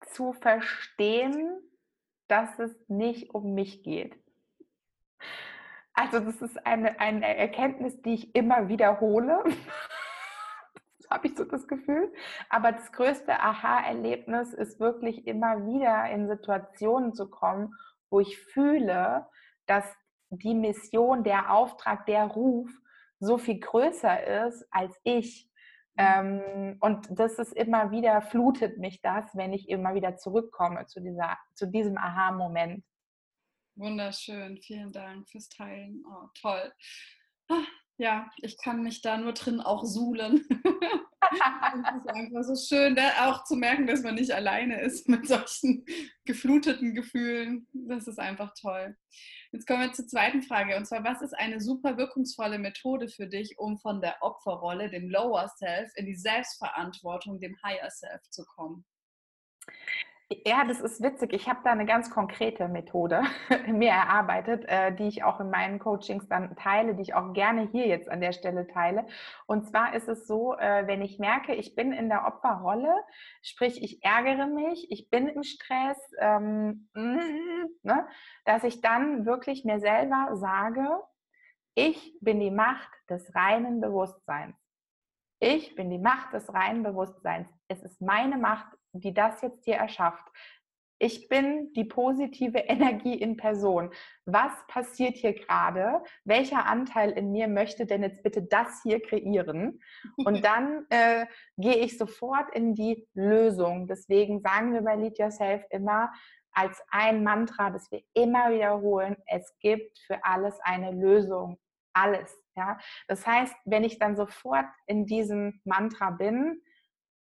Zu 0.08 0.34
verstehen, 0.34 1.62
dass 2.28 2.60
es 2.60 2.76
nicht 2.90 3.30
um 3.30 3.54
mich 3.54 3.84
geht. 3.84 4.22
Also 6.02 6.20
das 6.20 6.42
ist 6.42 6.66
eine, 6.66 7.00
eine 7.00 7.38
Erkenntnis, 7.38 8.02
die 8.02 8.16
ich 8.16 8.36
immer 8.36 8.70
wiederhole. 8.70 9.44
das 10.98 11.10
habe 11.12 11.28
ich 11.28 11.38
so 11.38 11.44
das 11.44 11.68
Gefühl. 11.68 12.12
Aber 12.50 12.72
das 12.72 12.92
größte 12.92 13.40
Aha-Erlebnis 13.40 14.52
ist 14.52 14.80
wirklich 14.80 15.28
immer 15.28 15.68
wieder 15.68 16.10
in 16.10 16.28
Situationen 16.28 17.14
zu 17.14 17.30
kommen, 17.30 17.76
wo 18.10 18.20
ich 18.20 18.40
fühle, 18.40 19.28
dass 19.68 19.86
die 20.32 20.56
Mission, 20.56 21.24
der 21.24 21.54
Auftrag, 21.54 22.08
der 22.08 22.24
Ruf 22.24 22.72
so 23.20 23.38
viel 23.38 23.60
größer 23.60 24.48
ist 24.48 24.66
als 24.72 25.00
ich. 25.04 25.48
Mhm. 25.98 26.04
Ähm, 26.04 26.78
und 26.80 27.08
das 27.12 27.38
ist 27.38 27.54
immer 27.54 27.92
wieder, 27.92 28.24
flutet 28.24 28.80
mich 28.80 29.04
das, 29.04 29.26
wenn 29.36 29.54
ich 29.54 29.70
immer 29.70 29.94
wieder 29.94 30.18
zurückkomme 30.18 30.88
zu, 30.88 31.00
dieser, 31.00 31.38
zu 31.54 31.68
diesem 31.68 32.00
Aha-Moment. 32.00 32.84
Wunderschön, 33.76 34.58
vielen 34.62 34.92
Dank 34.92 35.30
fürs 35.30 35.50
Teilen. 35.50 36.04
Oh, 36.06 36.28
toll. 36.40 36.72
Ah, 37.50 37.64
ja, 37.98 38.30
ich 38.38 38.58
kann 38.58 38.84
mich 38.84 39.02
da 39.02 39.18
nur 39.18 39.34
drin 39.34 39.62
auch 39.62 39.84
suhlen. 39.86 40.46
es 41.32 41.96
ist 41.96 42.10
einfach 42.10 42.44
so 42.44 42.56
schön, 42.56 42.98
auch 43.20 43.44
zu 43.44 43.56
merken, 43.56 43.88
dass 43.88 44.02
man 44.02 44.16
nicht 44.16 44.32
alleine 44.32 44.82
ist 44.82 45.08
mit 45.08 45.28
solchen 45.28 45.86
gefluteten 46.26 46.94
Gefühlen. 46.94 47.68
Das 47.74 48.08
ist 48.08 48.20
einfach 48.20 48.54
toll. 48.60 48.98
Jetzt 49.52 49.68
kommen 49.68 49.82
wir 49.82 49.94
zur 49.94 50.08
zweiten 50.08 50.42
Frage. 50.42 50.76
Und 50.76 50.86
zwar, 50.86 51.04
was 51.04 51.22
ist 51.22 51.34
eine 51.34 51.62
super 51.62 51.98
wirkungsvolle 51.98 52.60
Methode 52.60 53.08
für 53.08 53.28
dich, 53.28 53.58
um 53.58 53.78
von 53.78 54.02
der 54.02 54.18
Opferrolle, 54.22 54.90
dem 54.90 55.10
Lower 55.10 55.48
Self, 55.58 55.92
in 55.96 56.06
die 56.06 56.16
Selbstverantwortung, 56.16 57.40
dem 57.40 57.56
Higher 57.64 57.90
Self 57.90 58.22
zu 58.30 58.46
kommen? 58.46 58.86
Ja, 60.46 60.64
das 60.64 60.80
ist 60.80 61.02
witzig. 61.04 61.34
Ich 61.34 61.50
habe 61.50 61.60
da 61.64 61.72
eine 61.72 61.86
ganz 61.86 62.10
konkrete 62.10 62.70
Methode 62.70 63.24
mir 63.68 63.90
erarbeitet, 63.90 64.64
äh, 64.66 64.96
die 64.96 65.10
ich 65.10 65.26
auch 65.26 65.42
in 65.42 65.50
meinen 65.50 65.78
Coachings 65.78 66.28
dann 66.30 66.56
teile, 66.56 66.96
die 66.96 67.02
ich 67.02 67.14
auch 67.14 67.34
gerne 67.34 67.68
hier 67.72 67.86
jetzt 67.88 68.10
an 68.10 68.22
der 68.22 68.32
Stelle 68.32 68.66
teile. 68.68 69.06
Und 69.46 69.68
zwar 69.68 69.94
ist 69.94 70.08
es 70.08 70.28
so, 70.28 70.56
äh, 70.56 70.88
wenn 70.88 71.02
ich 71.02 71.20
merke, 71.20 71.54
ich 71.54 71.76
bin 71.76 71.92
in 71.92 72.08
der 72.08 72.26
Opferrolle, 72.28 72.96
sprich, 73.42 73.84
ich 73.84 74.04
ärgere 74.06 74.48
mich, 74.48 74.90
ich 74.90 75.10
bin 75.10 75.28
im 75.28 75.44
Stress, 75.44 75.98
ähm, 76.20 76.88
ne, 77.84 78.08
dass 78.46 78.64
ich 78.64 78.80
dann 78.80 79.26
wirklich 79.26 79.66
mir 79.66 79.82
selber 79.82 80.30
sage, 80.36 80.88
ich 81.76 82.18
bin 82.22 82.40
die 82.40 82.52
Macht 82.52 82.90
des 83.10 83.36
reinen 83.36 83.82
Bewusstseins. 83.82 84.56
Ich 85.40 85.76
bin 85.76 85.90
die 85.90 86.00
Macht 86.00 86.34
des 86.34 86.54
reinen 86.54 86.84
Bewusstseins. 86.84 87.50
Es 87.68 87.82
ist 87.82 88.00
meine 88.00 88.38
Macht, 88.38 88.78
die 88.94 89.14
das 89.14 89.42
jetzt 89.42 89.66
hier 89.66 89.76
erschafft. 89.76 90.26
Ich 91.00 91.30
bin 91.30 91.74
die 91.74 91.86
positive 91.86 92.60
Energie 92.68 93.16
in 93.16 93.36
Person. 93.36 93.90
Was 94.26 94.52
passiert 94.68 95.16
hier 95.18 95.34
gerade? 95.34 96.04
Welcher 96.26 96.68
Anteil 96.68 97.12
in 97.12 97.32
mir 97.32 97.48
möchte 97.48 97.88
denn 97.88 98.04
jetzt 98.04 98.22
bitte 98.22 98.44
das 98.44 98.82
hier 98.84 99.02
kreieren? 99.02 99.82
Und 100.18 100.46
dann 100.46 100.86
äh, 100.90 101.26
gehe 101.58 101.78
ich 101.78 101.98
sofort 101.98 102.54
in 102.56 102.76
die 102.76 103.08
Lösung. 103.16 103.88
Deswegen 103.88 104.42
sagen 104.42 104.74
wir 104.74 104.82
bei 104.82 104.96
Lead 104.96 105.18
Yourself 105.18 105.64
immer 105.72 106.12
als 106.54 106.82
ein 106.90 107.24
Mantra, 107.24 107.70
das 107.70 107.90
wir 107.92 108.04
immer 108.14 108.52
wiederholen, 108.52 109.16
es 109.26 109.58
gibt 109.60 109.98
für 110.00 110.24
alles 110.24 110.60
eine 110.64 110.92
Lösung. 110.92 111.58
Alles. 111.94 112.38
Ja? 112.56 112.78
Das 113.08 113.26
heißt, 113.26 113.56
wenn 113.66 113.84
ich 113.84 114.00
dann 114.00 114.16
sofort 114.16 114.68
in 114.86 115.06
diesem 115.06 115.62
Mantra 115.64 116.12
bin, 116.12 116.62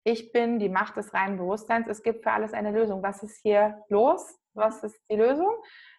ich 0.05 0.33
bin 0.33 0.59
die 0.59 0.69
Macht 0.69 0.97
des 0.97 1.14
reinen 1.14 1.38
Bewusstseins, 1.38 1.88
es 1.88 2.03
gibt 2.03 2.23
für 2.23 2.33
alles 2.33 2.53
eine 2.53 2.71
Lösung. 2.71 3.03
Was 3.03 3.23
ist 3.23 3.40
hier 3.43 3.83
los? 3.88 4.38
Was 4.53 4.85
ist 4.85 5.01
die 5.11 5.17
Lösung? 5.17 5.51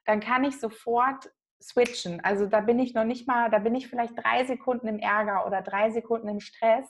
Dann 0.05 0.19
kann 0.19 0.43
ich 0.43 0.59
sofort 0.59 1.31
switchen. 1.61 2.23
Also 2.23 2.45
da 2.45 2.61
bin 2.61 2.79
ich 2.79 2.93
noch 2.93 3.03
nicht 3.03 3.27
mal, 3.27 3.49
da 3.49 3.59
bin 3.59 3.73
ich 3.75 3.87
vielleicht 3.87 4.13
drei 4.15 4.45
Sekunden 4.45 4.87
im 4.87 4.99
Ärger 4.99 5.47
oder 5.47 5.61
drei 5.61 5.89
Sekunden 5.89 6.29
im 6.29 6.39
Stress. 6.39 6.87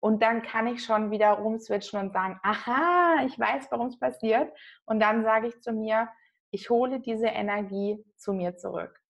Und 0.00 0.22
dann 0.22 0.42
kann 0.42 0.66
ich 0.66 0.84
schon 0.84 1.10
wieder 1.10 1.30
rumswitchen 1.30 1.98
und 2.00 2.12
sagen, 2.12 2.38
aha, 2.42 3.24
ich 3.26 3.38
weiß, 3.38 3.68
warum 3.70 3.88
es 3.88 3.98
passiert. 3.98 4.52
Und 4.86 5.00
dann 5.00 5.22
sage 5.22 5.48
ich 5.48 5.60
zu 5.60 5.72
mir, 5.72 6.08
ich 6.50 6.70
hole 6.70 7.00
diese 7.00 7.26
Energie 7.26 8.04
zu 8.16 8.32
mir 8.32 8.56
zurück. 8.56 9.00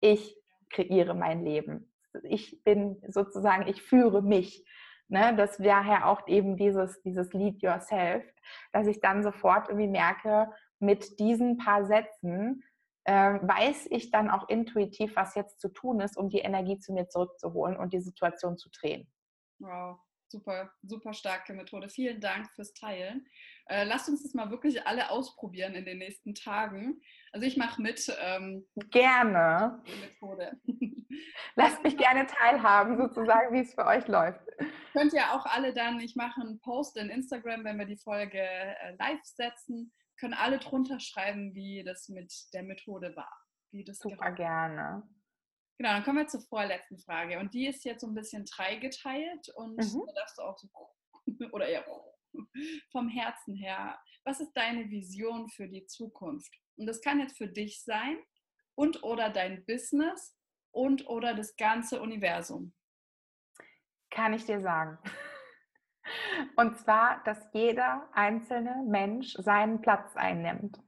Ich 0.00 0.36
kreiere 0.70 1.14
mein 1.14 1.44
Leben. 1.44 1.92
Ich 2.22 2.62
bin 2.64 3.02
sozusagen, 3.06 3.66
ich 3.66 3.82
führe 3.82 4.22
mich. 4.22 4.64
Ne, 5.10 5.34
das 5.34 5.58
wäre 5.58 5.86
ja 5.86 6.04
auch 6.04 6.28
eben 6.28 6.58
dieses, 6.58 7.00
dieses 7.00 7.32
Lead 7.32 7.62
Yourself, 7.62 8.24
dass 8.72 8.86
ich 8.86 9.00
dann 9.00 9.22
sofort 9.22 9.68
irgendwie 9.68 9.88
merke, 9.88 10.52
mit 10.80 11.18
diesen 11.18 11.56
paar 11.56 11.86
Sätzen 11.86 12.62
äh, 13.04 13.38
weiß 13.40 13.86
ich 13.90 14.10
dann 14.10 14.28
auch 14.28 14.50
intuitiv, 14.50 15.16
was 15.16 15.34
jetzt 15.34 15.60
zu 15.60 15.68
tun 15.70 16.00
ist, 16.00 16.18
um 16.18 16.28
die 16.28 16.40
Energie 16.40 16.78
zu 16.78 16.92
mir 16.92 17.08
zurückzuholen 17.08 17.78
und 17.78 17.94
die 17.94 18.02
Situation 18.02 18.58
zu 18.58 18.68
drehen. 18.68 19.10
Wow, 19.60 19.98
super, 20.28 20.70
super 20.82 21.14
starke 21.14 21.54
Methode. 21.54 21.88
Vielen 21.88 22.20
Dank 22.20 22.50
fürs 22.54 22.74
Teilen. 22.74 23.26
Äh, 23.64 23.84
lasst 23.84 24.10
uns 24.10 24.22
das 24.22 24.34
mal 24.34 24.50
wirklich 24.50 24.86
alle 24.86 25.10
ausprobieren 25.10 25.74
in 25.74 25.86
den 25.86 25.98
nächsten 25.98 26.34
Tagen. 26.34 27.00
Also 27.32 27.46
ich 27.46 27.56
mache 27.56 27.80
mit. 27.80 28.14
Ähm, 28.20 28.66
gerne. 28.90 29.82
Methode. 30.02 30.60
Lasst 31.56 31.82
mich 31.82 31.96
gerne 31.96 32.26
teilhaben, 32.26 32.98
sozusagen, 32.98 33.54
wie 33.54 33.60
es 33.60 33.74
für 33.74 33.86
euch 33.86 34.06
läuft. 34.06 34.42
Könnt 34.92 35.12
ihr 35.12 35.32
auch 35.32 35.46
alle 35.46 35.72
dann, 35.72 36.00
ich 36.00 36.16
mache 36.16 36.40
einen 36.40 36.60
Post 36.60 36.96
in 36.96 37.10
Instagram, 37.10 37.64
wenn 37.64 37.78
wir 37.78 37.86
die 37.86 37.98
Folge 37.98 38.40
äh, 38.40 38.96
live 38.98 39.24
setzen, 39.24 39.92
können 40.18 40.34
alle 40.34 40.58
drunter 40.58 40.98
schreiben, 41.00 41.54
wie 41.54 41.84
das 41.84 42.08
mit 42.08 42.32
der 42.52 42.62
Methode 42.62 43.14
war. 43.16 43.32
Wie 43.70 43.84
das 43.84 43.98
Super 43.98 44.32
gerne. 44.32 45.02
Genau, 45.78 45.90
dann 45.92 46.02
kommen 46.02 46.18
wir 46.18 46.26
zur 46.26 46.40
vorletzten 46.40 46.98
Frage. 46.98 47.38
Und 47.38 47.54
die 47.54 47.66
ist 47.66 47.84
jetzt 47.84 48.00
so 48.00 48.08
ein 48.08 48.14
bisschen 48.14 48.44
dreigeteilt 48.44 49.48
und 49.54 49.76
mhm. 49.76 50.02
da 50.06 50.12
darfst 50.14 50.38
du 50.38 50.42
auch 50.42 50.58
so 50.58 50.68
oder 51.52 51.68
eher 51.68 51.84
vom 52.90 53.08
Herzen 53.08 53.54
her. 53.54 53.98
Was 54.24 54.40
ist 54.40 54.52
deine 54.54 54.90
Vision 54.90 55.48
für 55.48 55.68
die 55.68 55.86
Zukunft? 55.86 56.52
Und 56.76 56.86
das 56.86 57.00
kann 57.00 57.20
jetzt 57.20 57.36
für 57.36 57.48
dich 57.48 57.82
sein 57.84 58.18
und 58.74 59.02
oder 59.02 59.30
dein 59.30 59.64
Business 59.66 60.36
und 60.72 61.08
oder 61.08 61.34
das 61.34 61.56
ganze 61.56 62.00
Universum. 62.00 62.74
Kann 64.10 64.32
ich 64.32 64.44
dir 64.46 64.60
sagen. 64.60 64.98
Und 66.56 66.78
zwar, 66.78 67.22
dass 67.24 67.38
jeder 67.52 68.08
einzelne 68.12 68.82
Mensch 68.86 69.34
seinen 69.34 69.80
Platz 69.80 70.16
einnimmt. 70.16 70.80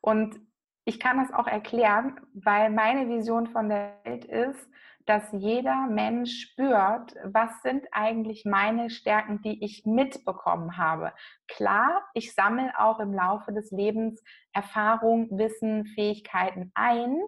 Und 0.00 0.40
ich 0.84 0.98
kann 0.98 1.18
das 1.18 1.32
auch 1.32 1.46
erklären, 1.46 2.20
weil 2.34 2.70
meine 2.70 3.08
Vision 3.08 3.46
von 3.46 3.68
der 3.68 4.00
Welt 4.04 4.24
ist, 4.24 4.68
dass 5.06 5.32
jeder 5.32 5.86
Mensch 5.88 6.42
spürt, 6.42 7.14
was 7.24 7.50
sind 7.62 7.86
eigentlich 7.90 8.44
meine 8.44 8.88
Stärken, 8.90 9.40
die 9.42 9.64
ich 9.64 9.84
mitbekommen 9.84 10.76
habe. 10.76 11.12
Klar, 11.48 12.04
ich 12.14 12.34
sammle 12.34 12.72
auch 12.78 13.00
im 13.00 13.12
Laufe 13.12 13.52
des 13.52 13.70
Lebens 13.70 14.22
Erfahrung, 14.52 15.28
Wissen, 15.38 15.86
Fähigkeiten 15.86 16.70
ein. 16.74 17.20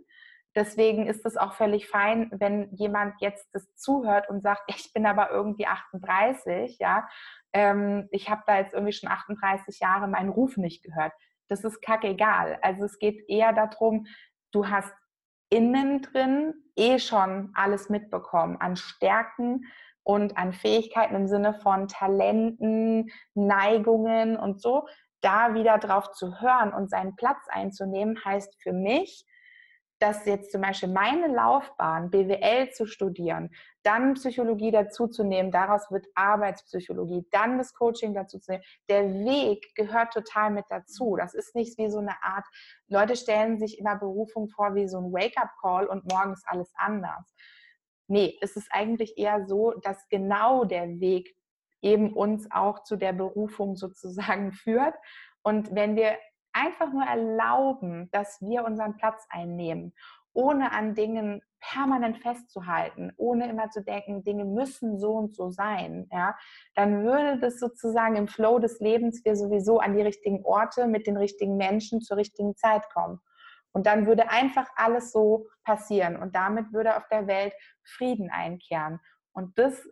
Deswegen 0.55 1.07
ist 1.07 1.27
es 1.27 1.37
auch 1.37 1.55
völlig 1.55 1.89
fein, 1.89 2.31
wenn 2.33 2.73
jemand 2.75 3.21
jetzt 3.21 3.49
das 3.53 3.75
zuhört 3.75 4.29
und 4.29 4.41
sagt, 4.43 4.63
ich 4.69 4.93
bin 4.93 5.05
aber 5.05 5.31
irgendwie 5.31 5.67
38, 5.67 6.79
ja, 6.79 7.09
ähm, 7.53 8.09
ich 8.13 8.31
habe 8.31 8.43
da 8.47 8.59
jetzt 8.59 8.73
irgendwie 8.73 8.93
schon 8.93 9.11
38 9.11 9.81
Jahre 9.81 10.07
meinen 10.07 10.29
Ruf 10.29 10.57
nicht 10.57 10.85
gehört. 10.85 11.13
Das 11.49 11.65
ist 11.65 11.83
kackegal. 11.83 12.59
Also 12.63 12.85
es 12.85 12.99
geht 12.99 13.29
eher 13.29 13.53
darum, 13.53 14.07
du 14.53 14.69
hast 14.69 14.93
innen 15.51 16.03
drin 16.03 16.55
eh 16.77 16.99
schon 16.99 17.51
alles 17.55 17.89
mitbekommen 17.89 18.57
an 18.61 18.77
Stärken 18.77 19.67
und 20.03 20.37
an 20.37 20.53
Fähigkeiten 20.53 21.15
im 21.15 21.29
Sinne 21.29 21.55
von 21.55 21.89
Talenten, 21.89 23.11
Neigungen 23.35 24.37
und 24.37 24.61
so. 24.61 24.87
Da 25.21 25.55
wieder 25.55 25.79
drauf 25.79 26.13
zu 26.13 26.41
hören 26.41 26.73
und 26.73 26.91
seinen 26.91 27.17
Platz 27.17 27.41
einzunehmen, 27.49 28.23
heißt 28.25 28.63
für 28.63 28.73
mich, 28.73 29.25
dass 30.05 30.27
jetzt 30.27 30.53
zum 30.53 30.61
Beispiel 30.61 30.91
meine 30.91 31.29
Laufbahn, 31.29 32.11
BWL 32.11 32.71
zu 32.73 32.85
studieren, 32.85 33.49
dann 33.83 34.13
Psychologie 34.13 34.71
dazuzunehmen, 34.71 35.51
daraus 35.51 35.91
wird 35.91 36.07
Arbeitspsychologie, 36.15 37.27
dann 37.31 37.57
das 37.57 37.73
Coaching 37.73 38.13
dazu 38.13 38.39
zu 38.39 38.53
nehmen. 38.53 38.65
Der 38.91 39.09
Weg 39.09 39.75
gehört 39.75 40.13
total 40.13 40.51
mit 40.51 40.67
dazu. 40.69 41.17
Das 41.17 41.33
ist 41.33 41.55
nicht 41.55 41.79
wie 41.79 41.89
so 41.89 42.01
eine 42.01 42.23
Art, 42.23 42.45
Leute 42.89 43.17
stellen 43.17 43.59
sich 43.59 43.79
in 43.79 43.87
der 43.87 43.97
Berufung 43.97 44.51
vor 44.51 44.75
wie 44.75 44.89
so 44.89 44.99
ein 44.99 45.11
Wake-up-Call 45.11 45.87
und 45.87 46.05
morgen 46.13 46.35
ist 46.35 46.45
alles 46.47 46.71
anders. 46.77 47.35
Nee, 48.07 48.37
es 48.43 48.57
ist 48.57 48.69
eigentlich 48.73 49.17
eher 49.17 49.47
so, 49.47 49.73
dass 49.83 50.07
genau 50.11 50.67
der 50.67 51.01
Weg 51.01 51.35
eben 51.81 52.13
uns 52.13 52.47
auch 52.51 52.83
zu 52.83 52.97
der 52.97 53.15
Berufung 53.15 53.77
sozusagen 53.77 54.53
führt. 54.65 54.97
Und 55.43 55.75
wenn 55.75 55.97
wir 55.97 56.19
einfach 56.55 56.93
nur 56.93 57.05
erlauben, 57.05 58.09
dass 58.13 58.41
wir 58.41 58.65
unseren 58.65 58.97
Platz 58.97 59.27
einnehmen, 59.29 59.93
ohne 60.33 60.73
an 60.73 60.95
Dingen 60.95 61.43
permanent 61.61 62.19
festzuhalten, 62.19 63.13
ohne 63.17 63.49
immer 63.49 63.71
zu 63.71 63.83
denken, 63.83 64.23
Dinge 64.23 64.45
müssen 64.45 64.99
so 64.99 65.13
und 65.13 65.35
so 65.35 65.51
sein, 65.51 66.09
ja, 66.13 66.37
dann 66.75 67.05
würde 67.05 67.39
das 67.39 67.59
sozusagen 67.59 68.17
im 68.17 68.29
Flow 68.29 68.59
des 68.59 68.81
Lebens 68.81 69.25
wir 69.25 69.37
sowieso 69.37 69.79
an 69.81 69.95
die 69.95 70.03
richtigen 70.03 70.45
Orte 70.45 70.87
mit 70.87 71.07
den 71.07 71.17
richtigen 71.17 71.57
Menschen 71.57 72.01
zur 72.01 72.17
richtigen 72.17 72.57
Zeit 72.57 72.89
kommen. 72.93 73.21
Und 73.73 73.87
dann 73.87 74.07
würde 74.07 74.31
einfach 74.31 74.69
alles 74.77 75.11
so 75.11 75.49
passieren 75.65 76.17
und 76.17 76.37
damit 76.37 76.73
würde 76.73 76.97
auf 76.97 77.09
der 77.09 77.27
Welt 77.27 77.53
Frieden 77.83 78.31
einkehren. 78.31 79.01
Und 79.33 79.59
das 79.59 79.83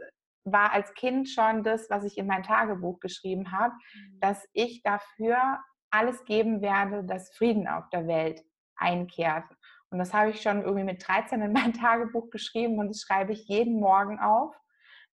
war 0.44 0.72
als 0.72 0.92
Kind 0.94 1.28
schon 1.28 1.62
das, 1.64 1.88
was 1.90 2.04
ich 2.04 2.18
in 2.18 2.26
mein 2.26 2.42
Tagebuch 2.42 3.00
geschrieben 3.00 3.50
habe, 3.50 3.74
mhm. 3.74 4.20
dass 4.20 4.46
ich 4.52 4.82
dafür 4.82 5.58
alles 5.92 6.24
geben 6.24 6.62
werde, 6.62 7.04
dass 7.04 7.34
Frieden 7.36 7.68
auf 7.68 7.88
der 7.90 8.06
Welt 8.06 8.42
einkehrt. 8.76 9.44
Und 9.90 9.98
das 9.98 10.14
habe 10.14 10.30
ich 10.30 10.40
schon 10.40 10.62
irgendwie 10.62 10.84
mit 10.84 11.06
13 11.06 11.42
in 11.42 11.52
mein 11.52 11.72
Tagebuch 11.74 12.30
geschrieben 12.30 12.78
und 12.78 12.88
das 12.88 13.02
schreibe 13.02 13.32
ich 13.32 13.46
jeden 13.46 13.78
Morgen 13.78 14.18
auf, 14.18 14.54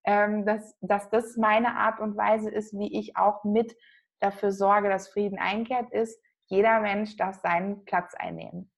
ähm, 0.05 0.45
dass, 0.45 0.75
dass 0.81 1.09
das 1.09 1.35
meine 1.35 1.75
Art 1.75 1.99
und 1.99 2.15
Weise 2.15 2.49
ist, 2.49 2.73
wie 2.73 2.97
ich 2.97 3.17
auch 3.17 3.43
mit 3.43 3.75
dafür 4.21 4.51
sorge, 4.51 4.89
dass 4.89 5.09
Frieden 5.09 5.37
einkehrt, 5.37 5.91
ist, 5.91 6.21
jeder 6.47 6.79
Mensch 6.79 7.15
darf 7.17 7.39
seinen 7.41 7.85
Platz 7.85 8.13
einnehmen. 8.15 8.71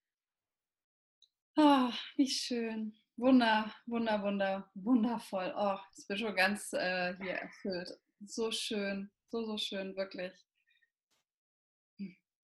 Oh, 1.57 1.89
wie 2.17 2.27
schön. 2.27 2.93
Wunder, 3.17 3.71
wunder, 3.85 4.23
wunder, 4.23 4.71
wundervoll. 4.73 5.53
Oh, 5.55 5.77
ich 5.97 6.07
bin 6.07 6.17
schon 6.17 6.35
ganz 6.35 6.73
äh, 6.73 7.15
hier 7.17 7.33
erfüllt. 7.33 7.89
So 8.25 8.51
schön, 8.51 9.11
so, 9.29 9.45
so 9.45 9.57
schön, 9.57 9.95
wirklich. 9.95 10.33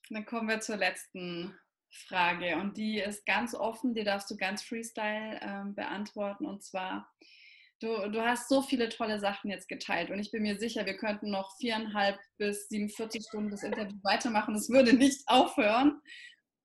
Dann 0.09 0.25
kommen 0.25 0.47
wir 0.47 0.59
zur 0.59 0.77
letzten 0.77 1.57
Frage. 1.89 2.57
Und 2.57 2.77
die 2.77 2.99
ist 2.99 3.25
ganz 3.25 3.53
offen, 3.53 3.93
die 3.93 4.03
darfst 4.03 4.29
du 4.29 4.37
ganz 4.37 4.63
freestyle 4.63 5.39
ähm, 5.41 5.75
beantworten. 5.75 6.45
Und 6.45 6.63
zwar, 6.63 7.09
du, 7.79 8.09
du 8.09 8.21
hast 8.21 8.49
so 8.49 8.61
viele 8.61 8.89
tolle 8.89 9.19
Sachen 9.19 9.49
jetzt 9.49 9.67
geteilt. 9.67 10.09
Und 10.09 10.19
ich 10.19 10.31
bin 10.31 10.43
mir 10.43 10.57
sicher, 10.57 10.85
wir 10.85 10.97
könnten 10.97 11.29
noch 11.29 11.55
viereinhalb 11.57 12.19
bis 12.37 12.67
47 12.69 13.25
Stunden 13.27 13.51
das 13.51 13.63
Interview 13.63 13.97
weitermachen, 14.03 14.55
es 14.55 14.69
würde 14.69 14.93
nicht 14.93 15.21
aufhören. 15.27 15.99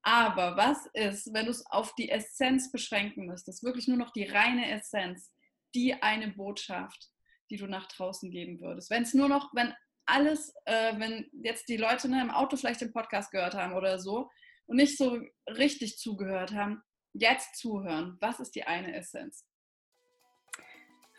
Aber 0.05 0.57
was 0.57 0.87
ist, 0.95 1.33
wenn 1.33 1.45
du 1.45 1.53
es 1.53 1.65
auf 1.67 1.95
die 1.95 2.11
Essenz 2.11 2.73
beschränken 2.73 3.27
müsstest, 3.27 3.63
wirklich 3.63 3.87
nur 3.87 3.99
noch 3.99 4.13
die 4.13 4.25
reine 4.25 4.69
Essenz, 4.73 5.33
die 5.75 5.95
eine 6.03 6.29
Botschaft, 6.29 7.09
die 7.51 7.57
du 7.57 7.67
nach 7.67 7.87
draußen 7.87 8.31
geben 8.33 8.61
würdest? 8.61 8.91
Wenn 8.91 9.05
es 9.05 9.15
nur 9.15 9.29
noch, 9.29 9.55
wenn 9.55 9.73
alles, 10.07 10.55
äh, 10.65 10.99
wenn 10.99 11.29
jetzt 11.43 11.69
die 11.69 11.77
Leute 11.77 12.09
ne, 12.09 12.21
im 12.21 12.31
Auto 12.31 12.57
vielleicht 12.57 12.81
den 12.81 12.93
Podcast 12.93 13.31
gehört 13.31 13.55
haben 13.55 13.75
oder 13.75 13.99
so 13.99 14.31
und 14.67 14.77
nicht 14.77 14.97
so 14.97 15.21
richtig 15.47 15.99
zugehört 15.99 16.53
haben, 16.55 16.83
jetzt 17.13 17.57
zuhören. 17.57 18.17
Was 18.21 18.41
ist 18.41 18.55
die 18.55 18.65
eine 18.65 18.95
Essenz? 18.95 19.45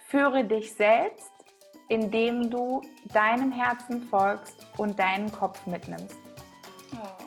Führe 0.08 0.46
dich 0.46 0.74
selbst, 0.74 1.32
indem 1.90 2.50
du 2.50 2.82
deinem 3.14 3.52
Herzen 3.52 4.02
folgst 4.10 4.66
und 4.78 4.98
deinen 4.98 5.32
Kopf 5.32 5.66
mitnimmst. 5.66 6.18
Oh, 6.94 7.24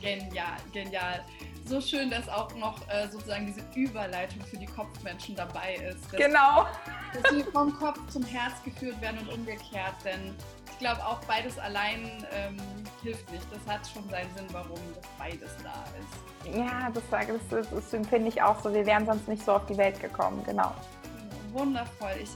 genial, 0.00 0.56
genial. 0.72 1.24
So 1.64 1.80
schön, 1.80 2.10
dass 2.10 2.28
auch 2.28 2.54
noch 2.54 2.88
äh, 2.88 3.08
sozusagen 3.08 3.46
diese 3.46 3.62
Überleitung 3.74 4.40
für 4.42 4.56
die 4.56 4.66
Kopfmenschen 4.66 5.34
dabei 5.34 5.74
ist. 5.74 6.04
Dass, 6.12 6.20
genau. 6.20 6.66
Dass 7.12 7.32
sie 7.32 7.42
vom 7.42 7.74
Kopf 7.74 7.98
zum 8.08 8.22
Herz 8.24 8.62
geführt 8.62 9.00
werden 9.00 9.18
und 9.20 9.32
umgekehrt, 9.32 9.96
denn 10.04 10.36
ich 10.76 10.80
glaube 10.80 11.02
auch 11.06 11.20
beides 11.24 11.58
allein 11.58 12.26
ähm, 12.32 12.56
hilft 13.02 13.30
nicht. 13.32 13.46
Das 13.50 13.74
hat 13.74 13.88
schon 13.88 14.06
seinen 14.10 14.32
Sinn, 14.36 14.46
warum 14.52 14.78
das 14.94 15.06
beides 15.18 15.50
da 15.62 15.84
ist. 15.98 16.54
Ja, 16.54 16.90
das, 16.90 17.02
das, 17.10 17.66
das, 17.70 17.70
das 17.70 18.08
finde 18.08 18.28
ich 18.28 18.42
auch 18.42 18.60
so. 18.62 18.72
Wir 18.72 18.84
wären 18.84 19.06
sonst 19.06 19.26
nicht 19.26 19.42
so 19.42 19.52
auf 19.52 19.64
die 19.64 19.76
Welt 19.78 19.98
gekommen, 20.00 20.42
genau. 20.44 20.74
Wundervoll. 21.52 22.12
Ich 22.22 22.30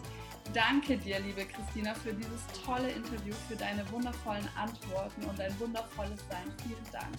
danke 0.54 0.96
dir, 0.96 1.20
liebe 1.20 1.44
Christina, 1.44 1.92
für 1.92 2.14
dieses 2.14 2.46
tolle 2.64 2.88
Interview, 2.88 3.34
für 3.46 3.56
deine 3.56 3.88
wundervollen 3.90 4.48
Antworten 4.56 5.22
und 5.28 5.38
dein 5.38 5.60
wundervolles 5.60 6.20
Sein. 6.30 6.50
Vielen 6.62 6.92
Dank. 6.92 7.16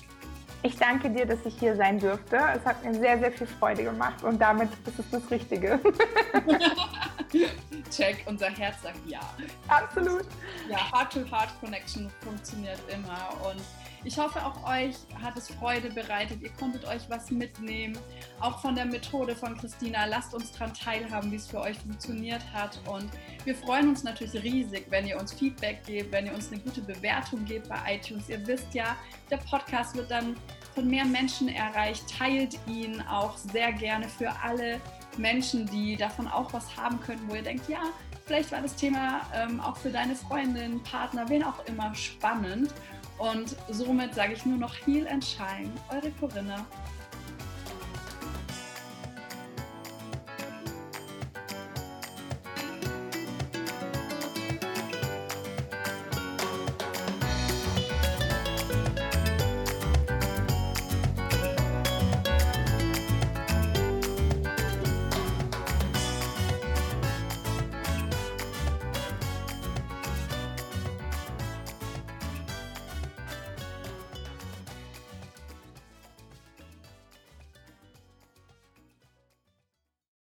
Ich 0.64 0.78
danke 0.78 1.10
dir, 1.10 1.26
dass 1.26 1.40
ich 1.46 1.58
hier 1.60 1.76
sein 1.76 2.00
durfte. 2.00 2.38
Es 2.56 2.64
hat 2.66 2.84
mir 2.84 2.94
sehr, 2.94 3.20
sehr 3.20 3.32
viel 3.32 3.48
Freude 3.48 3.84
gemacht 3.84 4.24
und 4.24 4.40
damit 4.40 4.70
ist 4.86 5.00
es 5.00 5.10
das 5.10 5.32
Richtige. 5.32 5.80
Check, 7.90 8.24
unser 8.28 8.50
Herz 8.50 8.82
sagt 8.84 9.00
ja. 9.08 9.22
Absolut. 9.68 10.26
Ja, 10.70 10.92
Heart-to-Heart-Connection 10.92 12.12
funktioniert 12.24 12.80
immer 12.90 13.30
und 13.50 13.62
ich 14.04 14.18
hoffe, 14.18 14.44
auch 14.44 14.68
euch 14.68 14.96
hat 15.22 15.38
es 15.38 15.48
Freude 15.50 15.90
bereitet. 15.92 16.42
Ihr 16.42 16.52
konntet 16.52 16.86
euch 16.86 17.02
was 17.10 17.30
mitnehmen, 17.30 17.98
auch 18.40 18.60
von 18.60 18.76
der 18.76 18.86
Methode 18.86 19.36
von 19.36 19.56
Christina. 19.58 20.06
Lasst 20.06 20.34
uns 20.34 20.52
daran 20.52 20.74
teilhaben, 20.74 21.32
wie 21.32 21.36
es 21.36 21.48
für 21.48 21.62
euch 21.62 21.78
funktioniert 21.78 22.42
hat. 22.52 22.80
Und 22.88 23.10
wir 23.44 23.56
freuen 23.56 23.90
uns 23.90 24.04
natürlich 24.04 24.42
riesig, 24.44 24.86
wenn 24.90 25.06
ihr 25.06 25.20
uns 25.20 25.34
Feedback 25.34 25.84
gebt, 25.86 26.12
wenn 26.12 26.26
ihr 26.26 26.34
uns 26.34 26.52
eine 26.52 26.60
gute 26.62 26.82
Bewertung 26.82 27.46
gebt 27.46 27.70
bei 27.70 27.96
iTunes. 27.96 28.28
Ihr 28.30 28.46
wisst 28.48 28.74
ja, 28.74 28.96
der 29.30 29.38
Podcast 29.38 29.96
wird 29.96 30.10
dann 30.10 30.36
von 30.74 30.88
mehr 30.88 31.06
Menschen 31.06 31.50
erreicht. 31.50 32.04
Teilt 32.18 32.58
ihn 32.68 33.02
auch 33.02 33.38
sehr 33.38 33.72
gerne 33.72 34.10
für 34.10 34.32
alle 34.44 34.80
Menschen, 35.18 35.68
die 35.68 35.96
davon 35.96 36.28
auch 36.28 36.52
was 36.54 36.76
haben 36.76 37.00
können, 37.02 37.22
wo 37.28 37.36
ihr 37.36 37.44
denkt, 37.44 37.70
ja, 37.70 37.82
vielleicht 38.26 38.52
war 38.52 38.62
das 38.62 38.76
Thema 38.76 39.22
ähm, 39.36 39.60
auch 39.60 39.78
für 39.78 39.90
deine 39.90 40.16
Freundin, 40.16 40.82
Partner, 40.84 41.28
wen 41.30 41.44
auch 41.44 41.66
immer 41.66 41.94
spannend. 41.94 42.74
Und 43.22 43.56
somit 43.70 44.16
sage 44.16 44.34
ich 44.34 44.48
nur 44.48 44.58
noch 44.58 44.74
Heal 44.88 45.08
and 45.08 45.24
Shine, 45.24 45.70
eure 45.90 46.10
Corinna. 46.20 46.66